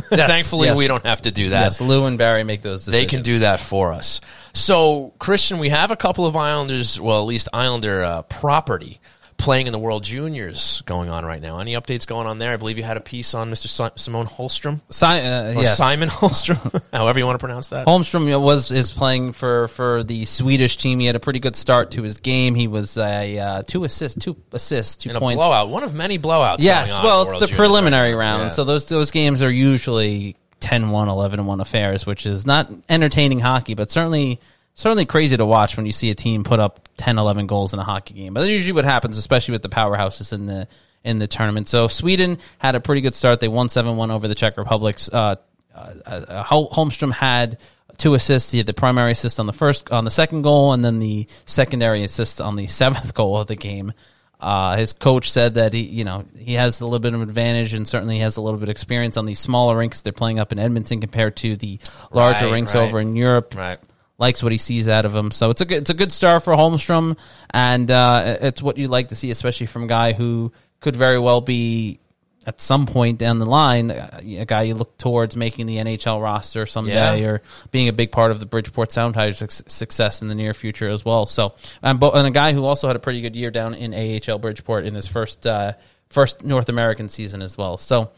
[0.09, 0.77] Thankfully, yes.
[0.79, 1.65] we don't have to do that.
[1.65, 2.85] yes, Lou and Barry make those.
[2.85, 3.03] Decisions.
[3.03, 4.21] They can do that for us.
[4.53, 8.99] So, Christian, we have a couple of Islanders, well, at least Islander uh, property
[9.37, 11.59] playing in the World Juniors going on right now.
[11.59, 12.53] Any updates going on there?
[12.53, 13.67] I believe you had a piece on Mr.
[13.67, 15.77] Si- Simone Holmstrom Si- uh, yes.
[15.77, 17.87] Simon Holmstrom, however you want to pronounce that.
[17.87, 20.99] Holmstrom was is playing for for the Swedish team.
[20.99, 22.55] He had a pretty good start to his game.
[22.55, 25.37] He was a uh, two assists, two assists, two in a points.
[25.37, 26.57] blowout, one of many blowouts.
[26.59, 28.41] Yes, going on well, it's the Juniors preliminary right round.
[28.43, 28.49] Yeah.
[28.49, 33.91] So those those games are usually 10-1, 11-1 affairs, which is not entertaining hockey, but
[33.91, 34.39] certainly
[34.77, 37.79] certainly crazy to watch when you see a team put up 10, 11 goals in
[37.79, 38.33] a hockey game.
[38.33, 40.69] But that's usually what happens, especially with the powerhouses in the
[41.03, 41.67] in the tournament.
[41.67, 43.39] So Sweden had a pretty good start.
[43.39, 44.97] They won 7-1 over the Czech Republic.
[45.11, 45.35] Uh,
[45.73, 47.57] uh, uh, Holmstrom had
[47.97, 48.51] two assists.
[48.51, 51.27] He had the primary assist on the first on the second goal, and then the
[51.45, 53.93] secondary assist on the seventh goal of the game.
[54.39, 57.73] Uh, his coach said that he, you know, he has a little bit of advantage,
[57.73, 60.51] and certainly has a little bit of experience on these smaller rinks they're playing up
[60.51, 61.79] in Edmonton compared to the
[62.11, 62.81] larger Right, rinks right.
[62.81, 63.55] over in Europe.
[63.55, 63.79] Right.
[64.19, 66.43] Likes what he sees out of him, so it's a good, it's a good start
[66.43, 67.17] for Holmstrom,
[67.51, 71.19] and uh, it's what you like to see, especially from a guy who could very
[71.19, 71.99] well be
[72.47, 76.19] at some point down the line uh, a guy you look towards making the NHL
[76.21, 77.27] roster someday Yeah.
[77.27, 77.41] or
[77.71, 80.89] being a big part of the Bridgeport Sound Tigers' suc- success in the near future
[80.89, 81.25] as well.
[81.27, 81.53] So,
[81.83, 84.85] and, and a guy who also had a pretty good year down in AHL Bridgeport
[84.85, 85.73] in his first uh,
[86.09, 87.77] first North American season as well.
[87.77, 88.09] So,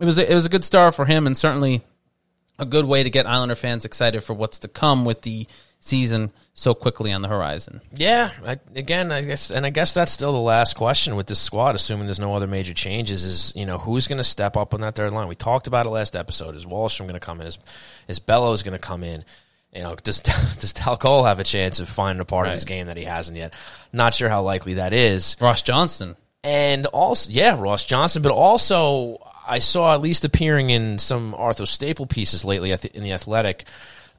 [0.00, 1.82] it was a, it was a good start for him, and certainly
[2.58, 5.46] a good way to get Islander fans excited for what's to come with the
[5.80, 7.80] season so quickly on the horizon.
[7.94, 11.40] Yeah, I, again, I guess, and I guess that's still the last question with this
[11.40, 13.24] squad, assuming there's no other major changes.
[13.24, 15.28] Is you know who's going to step up on that third line?
[15.28, 16.56] We talked about it last episode.
[16.56, 17.46] Is Wahlstrom going to come in?
[17.46, 17.58] Is
[18.08, 19.24] is Bellows going to come in?
[19.72, 20.20] You know, does
[20.60, 23.04] does Dal Colle have a chance of finding a part of his game that he
[23.04, 23.52] hasn't yet?
[23.92, 25.36] Not sure how likely that is.
[25.40, 26.16] Ross Johnston.
[26.42, 31.66] And also, yeah, Ross Johnston, but also I saw at least appearing in some Arthur
[31.66, 33.64] Staple pieces lately in the Athletic.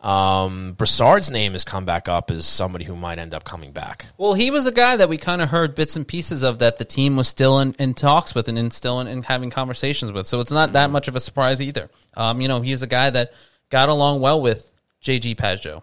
[0.02, 4.06] Um, Brassard's name has come back up as somebody who might end up coming back.
[4.18, 6.78] Well, he was a guy that we kind of heard bits and pieces of that
[6.78, 10.12] the team was still in, in talks with and in, still in, in having conversations
[10.12, 10.28] with.
[10.28, 11.90] So it's not that much of a surprise either.
[12.16, 13.34] Um, you know, he's a guy that
[13.72, 14.72] got along well with
[15.02, 15.82] JG Pageau.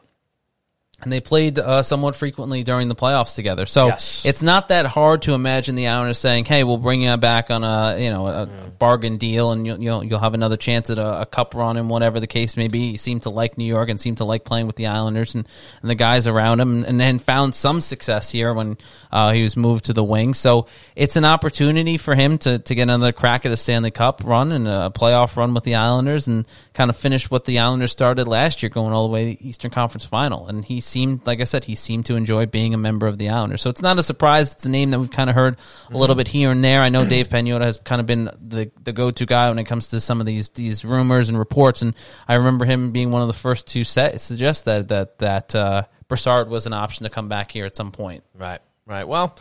[1.02, 4.22] And they played uh, somewhat frequently during the playoffs together, so Yes.
[4.24, 7.64] it's not that hard to imagine the Islanders saying, "Hey, we'll bring you back on
[7.64, 8.46] a you know a
[8.78, 11.90] bargain deal, and you'll you'll, you'll have another chance at a, a cup run and
[11.90, 14.44] whatever the case may be." He seemed to like New York and seemed to like
[14.44, 15.48] playing with the Islanders and,
[15.80, 18.78] and the guys around him, and then found some success here when
[19.10, 20.34] uh, he was moved to the wing.
[20.34, 24.22] So it's an opportunity for him to to get another crack at a Stanley Cup
[24.24, 27.90] run and a playoff run with the Islanders, and kind of finish what the Islanders
[27.90, 30.46] started last year, going all the way to the Eastern Conference Final.
[30.46, 33.30] And he seemed, like I said, he seemed to enjoy being a member of the
[33.30, 33.62] Islanders.
[33.62, 34.52] So it's not a surprise.
[34.52, 35.56] It's a name that we've kind of heard
[35.90, 36.80] a little bit here and there.
[36.80, 39.64] I know Dave Pagnotta has kind of been the the go to guy when it
[39.64, 41.82] comes to some of these these rumors and reports.
[41.82, 41.94] And
[42.28, 45.84] I remember him being one of the first to set, suggest that that that uh,
[46.08, 48.22] Brassard was an option to come back here at some point.
[48.34, 49.08] Right, right.
[49.08, 49.36] Well,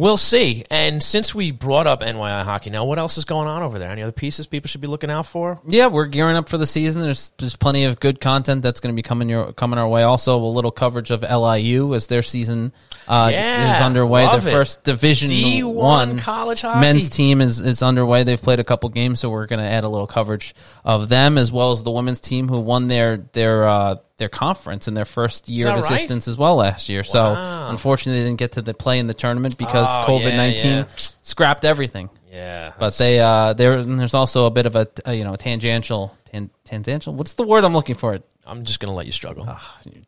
[0.00, 0.64] we'll see.
[0.70, 3.90] And since we brought up NYI hockey, now what else is going on over there?
[3.90, 5.60] Any other pieces people should be looking out for?
[5.66, 7.02] Yeah, we're gearing up for the season.
[7.02, 10.02] There's there's plenty of good content that's going to be coming your coming our way.
[10.02, 12.72] Also, a little coverage of LIU as their season
[13.06, 14.26] uh, Yeah, is underway.
[14.26, 14.52] Their it.
[14.52, 16.80] first Division D1 one college hockey.
[16.80, 18.22] men's team is is underway.
[18.24, 21.36] They've played a couple games, so we're going to add a little coverage of them
[21.38, 25.04] as well as the women's team who won their their uh, their conference in their
[25.04, 25.78] first year of right?
[25.90, 27.02] existence as well last year.
[27.02, 30.70] So unfortunately, they didn't get to the play in the tournament because Oh, COVID nineteen
[30.70, 30.84] yeah, yeah.
[31.22, 32.08] scrapped everything.
[32.32, 35.34] Yeah, But they uh there and there's also a bit of a, a you know
[35.34, 37.14] a tangential tan, tangential.
[37.14, 38.18] What's the word I'm looking for?
[38.46, 39.46] I'm just gonna let you struggle.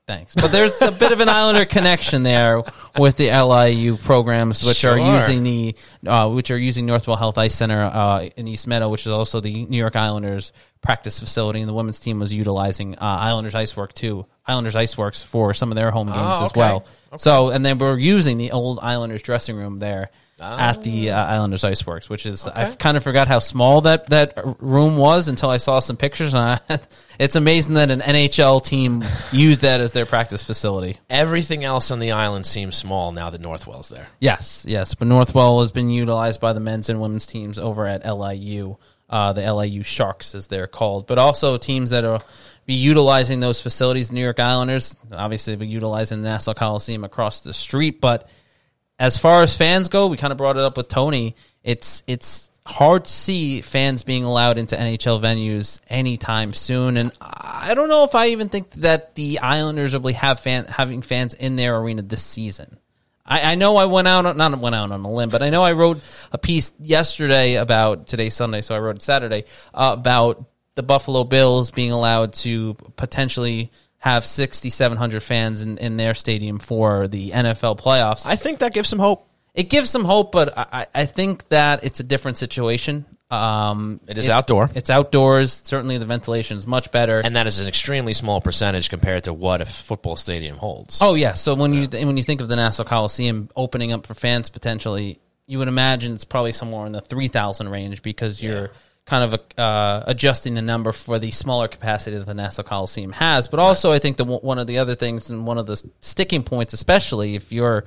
[0.07, 0.35] Thanks.
[0.35, 2.63] But there's a bit of an Islander connection there
[2.99, 7.55] with the LIU programs, which are using the uh, which are using Northwell Health Ice
[7.55, 11.69] Center uh, in East Meadow, which is also the New York Islanders practice facility, and
[11.69, 14.27] the women's team was utilizing uh, Islanders Icework too.
[14.45, 16.61] Islanders Ice Works for some of their home games Oh, as okay.
[16.61, 16.85] well.
[17.19, 20.11] So, and then we're using the old Islanders dressing room there
[20.43, 24.35] at the uh, Islanders Iceworks, which is I kind of forgot how small that that
[24.61, 26.35] room was until I saw some pictures.
[26.35, 26.81] And I,
[27.19, 30.99] it's amazing that an NHL team used that as their practice facility.
[31.09, 34.09] Everything else on the island seems small now that Northwell's there.
[34.21, 38.05] Yes, yes, but Northwell has been utilized by the men's and women's teams over at
[38.05, 38.77] LIU,
[39.09, 42.21] uh, the LIU Sharks as they're called, but also teams that are
[42.65, 44.09] be utilizing those facilities.
[44.09, 48.29] The New York Islanders obviously be utilizing the Nassau Coliseum across the street, but
[49.03, 51.35] as far as fans go, we kind of brought it up with Tony.
[51.65, 57.75] It's it's hard to see fans being allowed into NHL venues anytime soon, and I
[57.75, 61.57] don't know if I even think that the Islanders will have fan having fans in
[61.57, 62.79] their arena this season.
[63.27, 65.51] I, I know I went out on, not went out on a limb, but I
[65.51, 66.01] know I wrote
[66.31, 70.45] a piece yesterday about today's Sunday, so I wrote it Saturday uh, about
[70.77, 73.73] the Buffalo Bills being allowed to potentially
[74.03, 78.27] have 6,700 fans in, in their stadium for the NFL playoffs.
[78.27, 79.27] I think that gives some hope.
[79.55, 83.05] it gives some hope, but I, I I think that it's a different situation.
[83.31, 84.69] Um, It is outdoor.
[84.75, 85.53] It's outdoors.
[85.65, 87.21] Certainly, the ventilation is much better.
[87.25, 90.99] And that is an extremely small percentage compared to what a football stadium holds.
[91.01, 91.33] Oh yeah.
[91.35, 95.19] So when you when you think of the Nassau Coliseum opening up for fans potentially,
[95.47, 98.71] you would imagine it's probably somewhere in the three thousand range because you're
[99.05, 103.49] kind of uh, adjusting the number for the smaller capacity that the Nassau Coliseum has.
[103.49, 106.45] But also, I think the one of the other things and one of the sticking
[106.45, 107.85] points, especially if you're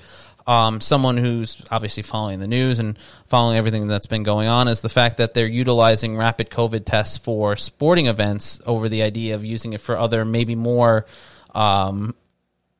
[0.47, 4.81] um, someone who's obviously following the news and following everything that's been going on, is
[4.81, 9.45] the fact that they're utilizing rapid COVID tests for sporting events over the idea of
[9.45, 11.05] using it for other maybe more.
[11.53, 12.13] Um,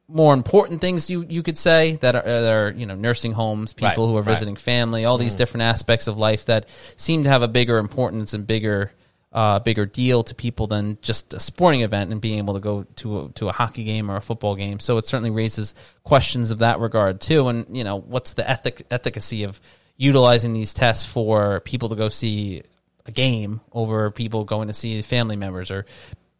[0.07, 3.73] more important things you you could say that are, that are you know nursing homes,
[3.73, 4.25] people Right, who are right.
[4.25, 8.33] visiting family, all these different aspects of life that seem to have a bigger importance
[8.33, 8.91] and bigger
[9.31, 12.83] uh, bigger deal to people than just a sporting event and being able to go
[12.95, 14.79] to a, to a hockey game or a football game.
[14.79, 17.49] So it certainly raises questions of that regard too.
[17.49, 19.59] And you know what's the ethic efficacy of
[19.97, 22.63] utilizing these tests for people to go see
[23.05, 25.85] a game over people going to see family members or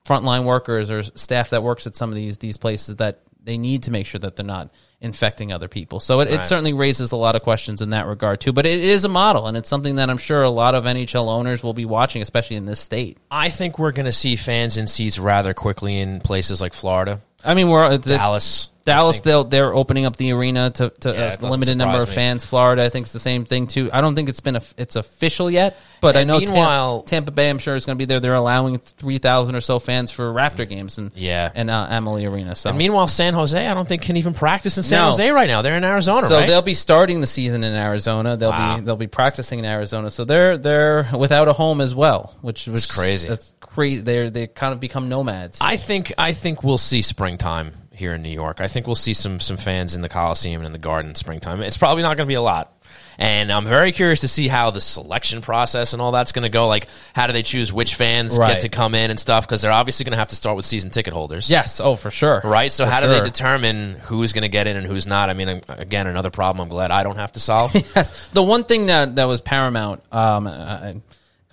[0.05, 3.83] frontline workers or staff that works at some of these these places that they need
[3.83, 5.99] to make sure that they're not infecting other people.
[5.99, 8.51] So it, it certainly raises a lot of questions in that regard too.
[8.51, 11.27] But it is a model, and it's something that I'm sure a lot of NHL
[11.27, 13.17] owners will be watching, especially in this state.
[13.29, 17.21] I think we're going to see fans in seats rather quickly in places like Florida.
[17.45, 18.69] I mean, we're it's- Dallas.
[18.85, 22.13] Dallas, they'll they're opening up the arena to, to Yeah, a limited number of me.
[22.13, 22.45] fans.
[22.45, 23.89] Florida, I think, is the same thing too.
[23.91, 27.31] I don't think it's been a, it's official yet, but I know meanwhile- Tampa, Tampa
[27.31, 28.19] Bay, I'm sure is going to be there.
[28.19, 31.51] They're allowing three thousand or so fans for Raptor games and Yeah.
[31.55, 32.55] and uh, Amalie Arena.
[32.55, 35.05] So And meanwhile, San Jose, I don't think can even practice in San No.
[35.07, 35.63] Jose right now.
[35.63, 36.47] They're in Arizona, so right?
[36.47, 38.37] they'll be starting the season in Arizona.
[38.37, 38.75] They'll Wow.
[38.75, 40.11] be they'll be practicing in Arizona.
[40.11, 43.29] So they're they're without a home as well, which was crazy.
[43.29, 44.01] That's crazy.
[44.01, 45.59] They're they kind of become nomads.
[45.61, 48.61] I think I think we'll see springtime here in New York.
[48.61, 51.61] I think we'll see some some fans in the Coliseum and in the Garden springtime.
[51.61, 52.71] It's probably not going to be a lot.
[53.17, 56.49] And I'm very curious to see how the selection process and all that's going to
[56.49, 56.67] go.
[56.67, 58.53] Like, how do they choose which fans Right.
[58.55, 59.47] get to come in and stuff?
[59.47, 61.49] Because they're obviously going to have to start with season ticket holders.
[61.49, 62.41] yes, oh for sure.
[62.43, 62.69] Right.
[62.73, 65.29] So, For how do they determine who's going to get in and who's not?
[65.29, 67.73] I mean, again, another problem I'm glad I don't have to solve.
[67.95, 68.29] Yes.
[68.31, 71.01] The one thing that, that was paramount, um, kind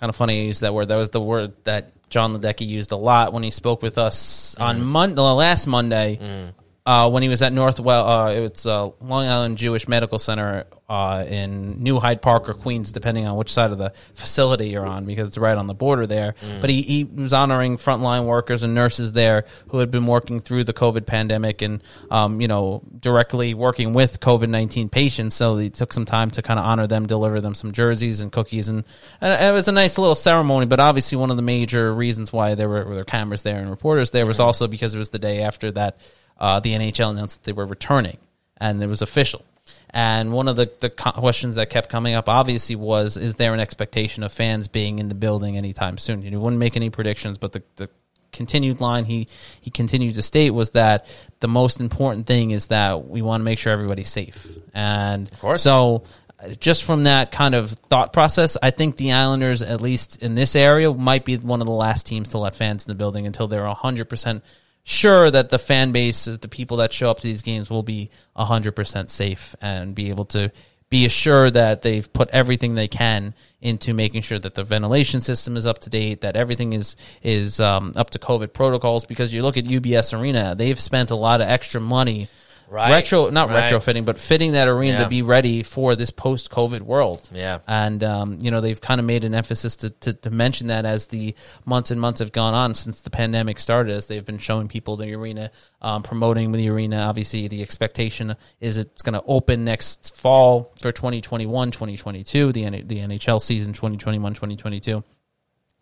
[0.01, 0.89] of funny I use that word.
[0.89, 4.53] That was the word that Jon Ledecky used a lot when he spoke with us
[4.59, 4.83] on mm.
[4.83, 6.19] Monday, last Monday.
[6.21, 6.53] Mm.
[6.85, 11.23] Uh, when he was at Northwell, uh, it's uh, Long Island Jewish Medical Center uh,
[11.25, 15.05] in New Hyde Park or Queens, depending on which side of the facility you're on,
[15.05, 16.35] because it's right on the border there.
[16.59, 20.65] But he, he was honoring frontline workers and nurses there who had been working through
[20.65, 21.81] the COVID pandemic and,
[22.11, 25.35] um, you know, directly working with COVID 19 patients.
[25.35, 28.29] So he took some time to kind of honor them, deliver them some jerseys and
[28.29, 28.67] cookies.
[28.67, 28.83] And,
[29.21, 30.65] and it was a nice little ceremony.
[30.65, 34.11] But obviously, one of the major reasons why there were, were cameras there and reporters
[34.11, 35.97] there was also because it was the day after that
[36.43, 38.17] uh, the NHL announced that they were returning
[38.57, 39.45] and it was official.
[39.91, 43.61] And one of the, the questions that kept coming up, obviously, was is there an
[43.61, 46.21] expectation of fans being in the building anytime soon?
[46.21, 47.89] You know, wouldn't make any predictions, but the, the
[48.33, 49.29] continued line he,
[49.61, 51.05] he continued to state was that
[51.39, 54.45] the most important thing is that we want to make sure everybody's safe.
[54.73, 55.63] And of course.
[55.63, 56.03] so
[56.41, 60.35] uh, just from that kind of thought process, I think the Islanders, at least in
[60.35, 63.25] this area, might be one of the last teams to let fans in the building
[63.27, 64.41] until they're 100%
[64.83, 68.09] sure that the fan base, the people that show up to these games, will be
[68.37, 70.51] 100% safe and be able to
[70.93, 75.57] be assured that they've put everything they can into making sure that the ventilation system
[75.57, 79.03] is up to date, that everything is is um, up to COVID protocols.
[79.05, 82.27] Because you look at UBS Arena, they've spent a lot of extra money.
[82.73, 82.89] Right.
[82.89, 83.71] Retro, not Right.
[83.71, 85.03] retrofitting, but fitting that arena Yeah.
[85.03, 87.29] to be ready for this post-COVID world.
[87.31, 87.59] Yeah.
[87.67, 90.83] and um, you know they've kind of made an emphasis to, to to mention that
[90.83, 94.39] as the months and months have gone on since the pandemic started, as they've been
[94.39, 95.51] showing people the arena,
[95.83, 96.97] um, promoting the arena.
[97.01, 102.83] Obviously, the expectation is it's going to open next fall for 2021, 2022, the N-
[102.87, 105.03] the NHL season 2021, 2022,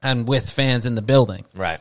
[0.01, 1.45] and with fans in the building.
[1.55, 1.79] right.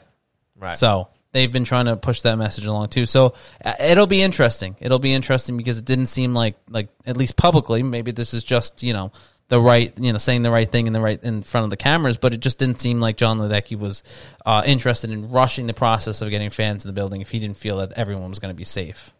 [0.56, 0.76] Right.
[0.78, 3.06] So they've been trying to push that message along too.
[3.06, 4.76] So uh, it'll be interesting.
[4.80, 7.82] It'll be interesting because it didn't seem like like at least publicly.
[7.82, 9.12] Maybe this is just you know
[9.48, 11.76] the right you know saying the right thing in the right in front of the
[11.76, 14.02] cameras, but it just didn't seem like Jon Ledecky was
[14.44, 17.56] uh, interested in rushing the process of getting fans in the building if he didn't
[17.56, 19.12] feel that everyone was going to be safe.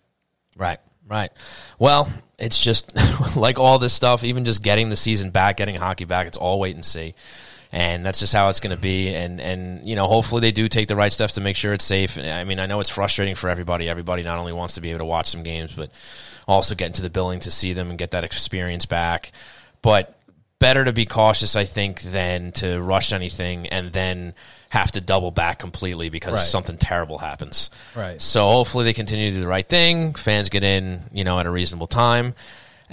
[0.57, 1.31] Right, right.
[1.79, 2.97] Well, it's just
[3.37, 6.59] like all this stuff, even just getting the season back, getting hockey back, it's all
[6.59, 7.15] wait and see.
[7.73, 9.15] And that's just how it's going to be.
[9.15, 11.85] And, and, you know, hopefully they do take the right steps to make sure it's
[11.85, 12.19] safe.
[12.19, 13.89] I mean, I know it's frustrating for everybody.
[13.89, 15.91] Everybody not only wants to be able to watch some games, but
[16.49, 19.31] also get into the building to see them and get that experience back.
[19.83, 20.17] But
[20.59, 24.35] better to be cautious, I think, than to rush anything and then
[24.71, 26.41] have to double back completely because Right.
[26.43, 27.71] something terrible happens.
[27.97, 28.21] Right.
[28.21, 30.15] So hopefully they continue to do the right thing.
[30.15, 32.35] Fans get in, you know, at a reasonable time,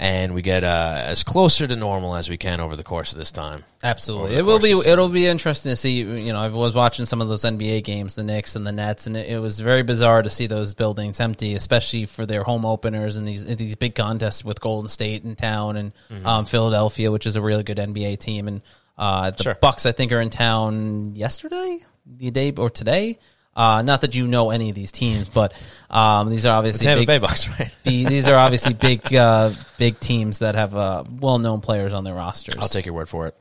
[0.00, 3.18] and we get uh, as closer to normal as we can over the course of
[3.18, 3.64] this time.
[3.82, 4.70] Absolutely, it will be.
[4.70, 5.98] It'll be interesting to see.
[6.02, 9.06] You know, I was watching some of those NBA games, the Knicks and the Nets,
[9.08, 12.64] and it, it was very bizarre to see those buildings empty, especially for their home
[12.64, 16.26] openers and these these big contests with Golden State in town and Mm-hmm.
[16.26, 18.62] um, Philadelphia, which is a really good NBA team, and
[18.96, 19.54] uh, the Sure.
[19.56, 19.84] Bucks.
[19.84, 23.18] I think are in town yesterday, the day or today.
[23.58, 25.52] Uh, not that you know any of these teams, but
[25.90, 27.74] um, these are obviously Tampa big, Bay Bucks, right?
[27.82, 32.14] the- these are obviously big, uh, big teams that have uh, well-known players on their
[32.14, 32.54] rosters.
[32.56, 33.36] I'll take your word for it.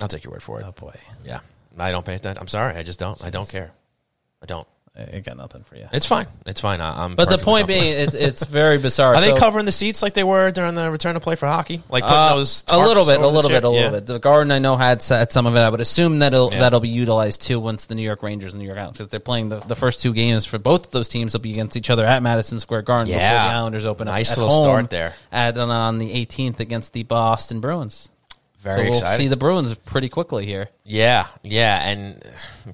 [0.00, 0.66] I'll take your word for it.
[0.66, 0.94] Oh boy,
[1.24, 1.38] Yeah,
[1.78, 2.40] I don't pay attention.
[2.40, 3.22] I'm sorry, I just don't.
[3.24, 3.70] I don't care.
[4.42, 4.66] I don't.
[4.94, 5.88] I got nothing for you.
[5.90, 6.26] It's fine.
[6.44, 6.82] It's fine.
[6.82, 7.14] I, I'm.
[7.16, 9.14] But the point being, it's it's very bizarre.
[9.14, 11.46] are they So, covering the seats like they were during the return to play for
[11.46, 11.82] hockey?
[11.88, 13.88] Like putting uh, those a little bit, a little bit, a little Yeah.
[14.00, 14.06] bit.
[14.06, 15.60] The Garden, I know, had, s- had some of it.
[15.60, 16.60] I would assume that'll Yeah.
[16.60, 19.18] that'll be utilized too once the New York Rangers and New York Islanders because they're
[19.18, 21.88] playing the, the first two games for both of those teams will be against each
[21.88, 24.90] other at Madison Square Garden before the Islanders open up Nice at little home start
[24.90, 25.14] there.
[25.32, 28.10] At on, on the 18th against the Boston Bruins.
[28.62, 29.24] Very so we'll exciting.
[29.24, 30.68] see the Bruins pretty quickly here.
[30.84, 32.22] Yeah, yeah, and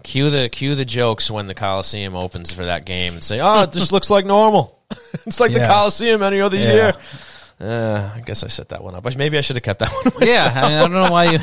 [0.02, 3.62] cue the cue the jokes when the Coliseum opens for that game and say, "Oh,
[3.62, 4.78] it just looks like normal.
[5.26, 6.72] it's like the Coliseum any other Yeah.
[6.72, 6.92] year."
[7.60, 9.04] Uh, I guess I set that one up.
[9.16, 10.28] Maybe I should have kept that one.
[10.28, 11.38] Yeah, I, mean, I don't know why you.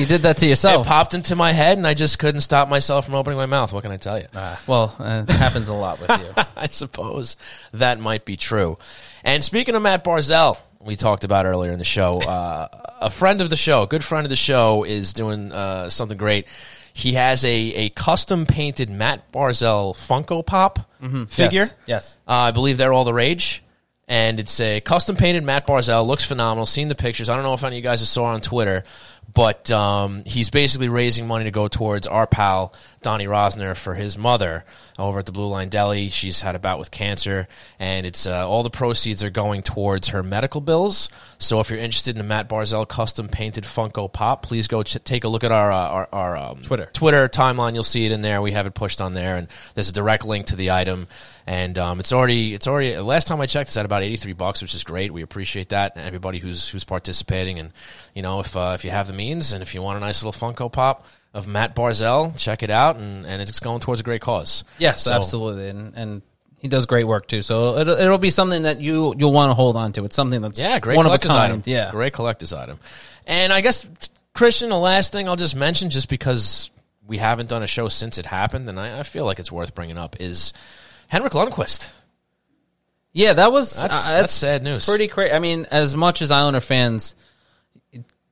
[0.00, 0.84] You did that to yourself.
[0.84, 3.72] It popped into my head, and I just couldn't stop myself from opening my mouth.
[3.72, 4.26] What can I tell you?
[4.66, 6.44] well, uh, it happens a lot with you.
[6.56, 7.36] I suppose
[7.74, 8.76] that might be true.
[9.22, 10.56] And speaking of Matt Barzal,
[10.86, 12.68] we talked about earlier in the show, uh,
[13.00, 16.16] a friend of the show, a good friend of the show, is doing uh, something
[16.16, 16.46] great.
[16.92, 20.78] He has a, a custom painted Matt Barzal Funko Pop
[21.28, 21.64] figure.
[21.64, 22.18] Yes, yes.
[22.26, 23.62] Uh, I believe they're all the rage.
[24.08, 26.06] And it's a custom painted Matt Barzal.
[26.06, 26.64] Looks phenomenal.
[26.64, 27.28] Seen the pictures.
[27.28, 28.84] I don't know if any of you guys saw on Twitter,
[29.36, 32.72] but um, he's basically raising money to go towards our pal
[33.02, 34.64] Donnie Rosner for his mother
[34.98, 36.08] over at the Blue Line Deli.
[36.08, 37.46] She's had a bout with cancer,
[37.78, 41.10] and it's uh, all the proceeds are going towards her medical bills.
[41.36, 45.04] So if you're interested in the Matt Barzal custom painted Funko Pop, please go ch-
[45.04, 46.88] take a look at our uh, our, our um, Twitter.
[46.94, 47.74] Twitter timeline.
[47.74, 48.40] You'll see it in there.
[48.40, 51.08] We have it pushed on there, and there's a direct link to the item.
[51.48, 54.32] And um, it's already it's already last time I checked, it's at about eighty three
[54.32, 55.12] bucks, which is great.
[55.12, 57.60] We appreciate that, and everybody who's who's participating.
[57.60, 57.70] And
[58.14, 60.24] you know, if uh, if you have the means, and if you want a nice
[60.24, 64.04] little Funko Pop of Matt Barzal, check it out, and, and it's going towards a
[64.04, 64.64] great cause.
[64.78, 66.22] Yes, So- absolutely, and and
[66.58, 67.42] he does great work too.
[67.42, 70.04] So it'll, it'll be something that you you'll want to hold on to.
[70.04, 71.52] It's something that's Yeah, great one of a collector's kind.
[71.52, 71.62] item.
[71.64, 72.80] Yeah, great collector's item.
[73.24, 73.86] And I guess
[74.34, 76.72] Christian, the last thing I'll just mention, just because
[77.06, 79.76] we haven't done a show since it happened, and I, I feel like it's worth
[79.76, 80.52] bringing up, is
[81.08, 81.88] Henrik Lundqvist.
[83.12, 83.32] yeah.
[83.34, 84.86] That was That's, uh, that's sad news.
[84.86, 85.32] pretty crazy.
[85.32, 87.14] I mean, as much as Islander fans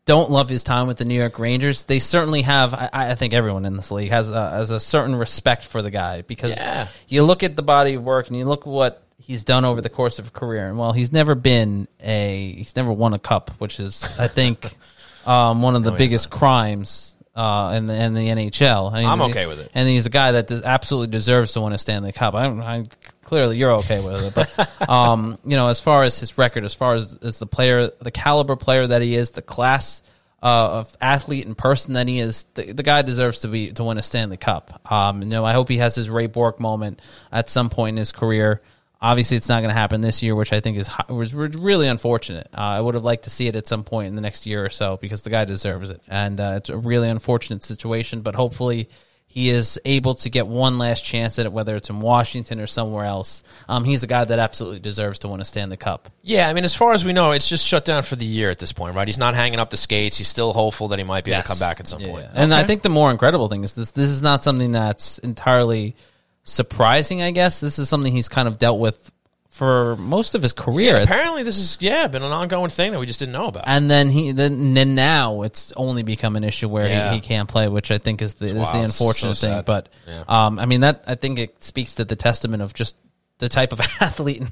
[0.07, 2.75] don't love his time with the New York Rangers, they certainly have.
[2.75, 5.91] I, I think everyone in this league has a, has a certain respect for the
[5.91, 6.89] guy because Yeah.
[7.09, 9.89] you look at the body of work and you look what he's done over the
[9.89, 13.51] course of a career, and well, he's never been a he's never won a cup,
[13.59, 14.77] which is I think
[15.27, 17.14] um, one of the he biggest crimes.
[17.35, 19.69] Uh, in the in the NHL, I mean, I'm okay with it.
[19.75, 22.35] and he's a guy that does, absolutely deserves to win a Stanley Cup.
[22.35, 22.87] I, I
[23.25, 26.75] clearly you're okay with it, but um, you know, as far as his record, as
[26.75, 30.01] far as, as the player, the caliber player that he is, the class
[30.45, 33.83] uh, of athlete and person that he is, the, the guy deserves to be to
[33.83, 34.81] win a Stanley Cup.
[34.93, 37.01] Um, you know, I hope he has his Ray Bourque moment
[37.33, 38.63] at some point in his career.
[39.01, 42.49] Obviously, it's not going to happen this year, which I think is was really unfortunate.
[42.55, 44.65] Uh, I would have liked to see it at some point in the next year
[44.65, 48.23] or so because the guy deserves it, and uh, it's a really unfortunate situation.
[48.23, 48.89] But hopefully,
[49.27, 52.67] he is able to get one last chance at it, whether it's in Washington or
[52.69, 53.43] somewhere else.
[53.69, 56.09] Um, he's a guy that absolutely deserves to win a Stanley Cup.
[56.23, 58.49] Yeah, I mean, as far as we know, it's just shut down for the year
[58.51, 59.09] at this point, right?
[59.09, 60.17] He's not hanging up the skates.
[60.17, 62.27] He's still hopeful that he might be able to come back at some Yeah, point.
[62.33, 65.97] And I think the more incredible thing is this: this is not something that's entirely
[66.45, 67.23] surprising.
[67.23, 69.11] I guess this is something he's kind of dealt with
[69.49, 70.95] for most of his career.
[70.97, 73.65] It's- apparently this is yeah been an ongoing thing that we just didn't know about.
[73.67, 77.11] and then he then, then now it's only become an issue where Yeah.
[77.11, 78.85] he, he can't play, which I think is the is the wild.
[78.85, 79.63] It's unfortunate so thing.
[79.65, 80.25] But Yeah.
[80.29, 82.97] um, I mean that I think it speaks to the testament of just
[83.39, 84.43] the type of athlete.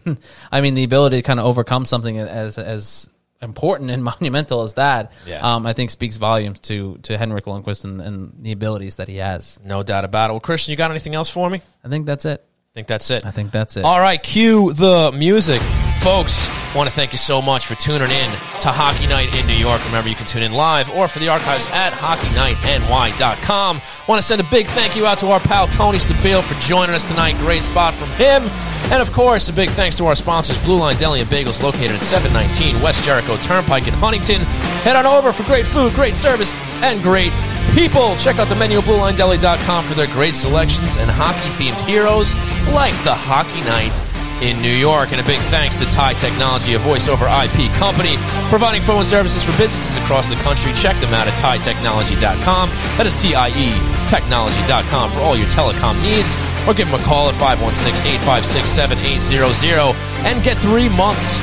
[0.53, 3.09] I mean the ability to kind of overcome something as as
[3.43, 5.12] important and monumental as that.
[5.26, 5.40] Yeah.
[5.55, 9.16] Um, I think speaks volumes to to Henrik Lundqvist and, and the abilities that he
[9.16, 9.59] has.
[9.64, 10.32] no doubt about it.
[10.34, 11.61] Well, Christian, you got anything else for me?
[11.84, 12.40] I think that's it.
[12.40, 13.26] I think that's it.
[13.26, 13.84] I think that's it.
[13.84, 15.61] All right, cue the music.
[16.03, 19.55] Folks, want to thank you so much for tuning in to Hockey Night in New
[19.55, 19.81] York.
[19.87, 23.81] Remember, you can tune in live or for the archives at hockeynightny.com.
[24.09, 26.97] Want to send a big thank you out to our pal Tony Stabile for joining
[26.97, 27.37] us tonight.
[27.39, 28.43] Great spot from him.
[28.91, 31.93] And of course, a big thanks to our sponsors, Blue Line Deli and Bagels, located
[31.93, 34.41] at 719 West Jericho Turnpike in Huntington.
[34.83, 37.33] Head on over for great food, great service, and great
[37.75, 38.17] people.
[38.17, 42.35] Check out the menu at BlueLineDeli.com for their great selections and hockey-themed heroes
[42.75, 43.95] like the Hockey Night
[44.43, 45.12] in New York.
[45.12, 48.16] And a big thanks to Tie Technology, a voice over IP company,
[48.51, 50.72] providing phone services for businesses across the country.
[50.74, 52.68] Check them out at TieTechnology.com.
[52.99, 53.80] That is T-I-E
[54.11, 56.34] Technology.com for all your telecom needs.
[56.66, 59.95] Or give them a call at 516-856-7800
[60.26, 61.38] and get three months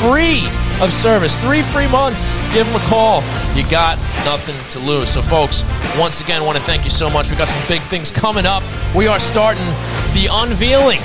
[0.00, 0.46] free
[0.80, 1.36] of service.
[1.38, 2.36] Three free months.
[2.52, 3.22] Give them a call.
[3.54, 5.10] You got nothing to lose.
[5.10, 5.64] So, folks,
[5.98, 7.30] once again, want to thank you so much.
[7.30, 8.64] We got some big things coming up.
[8.94, 9.64] We are starting
[10.14, 11.00] the unveiling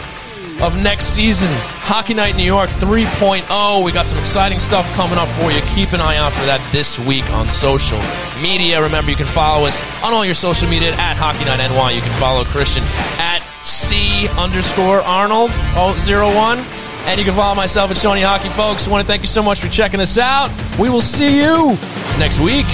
[0.62, 1.47] of next season
[1.86, 3.84] Hockey Night New York 3.0.
[3.84, 5.62] We got some exciting stuff coming up for you.
[5.74, 7.99] Keep an eye out for that this week on social
[8.41, 8.82] media.
[8.82, 11.91] Remember, you can follow us on all your social media at Hockey Night NY.
[11.91, 12.84] You can follow Christian
[13.20, 16.60] at C underscore Arnold 001.
[17.08, 18.88] And you can follow myself at Shoney Hockey, folks.
[18.88, 20.51] I want to thank you so much for checking us out.
[20.78, 21.78] We will see you
[22.20, 22.66] next week.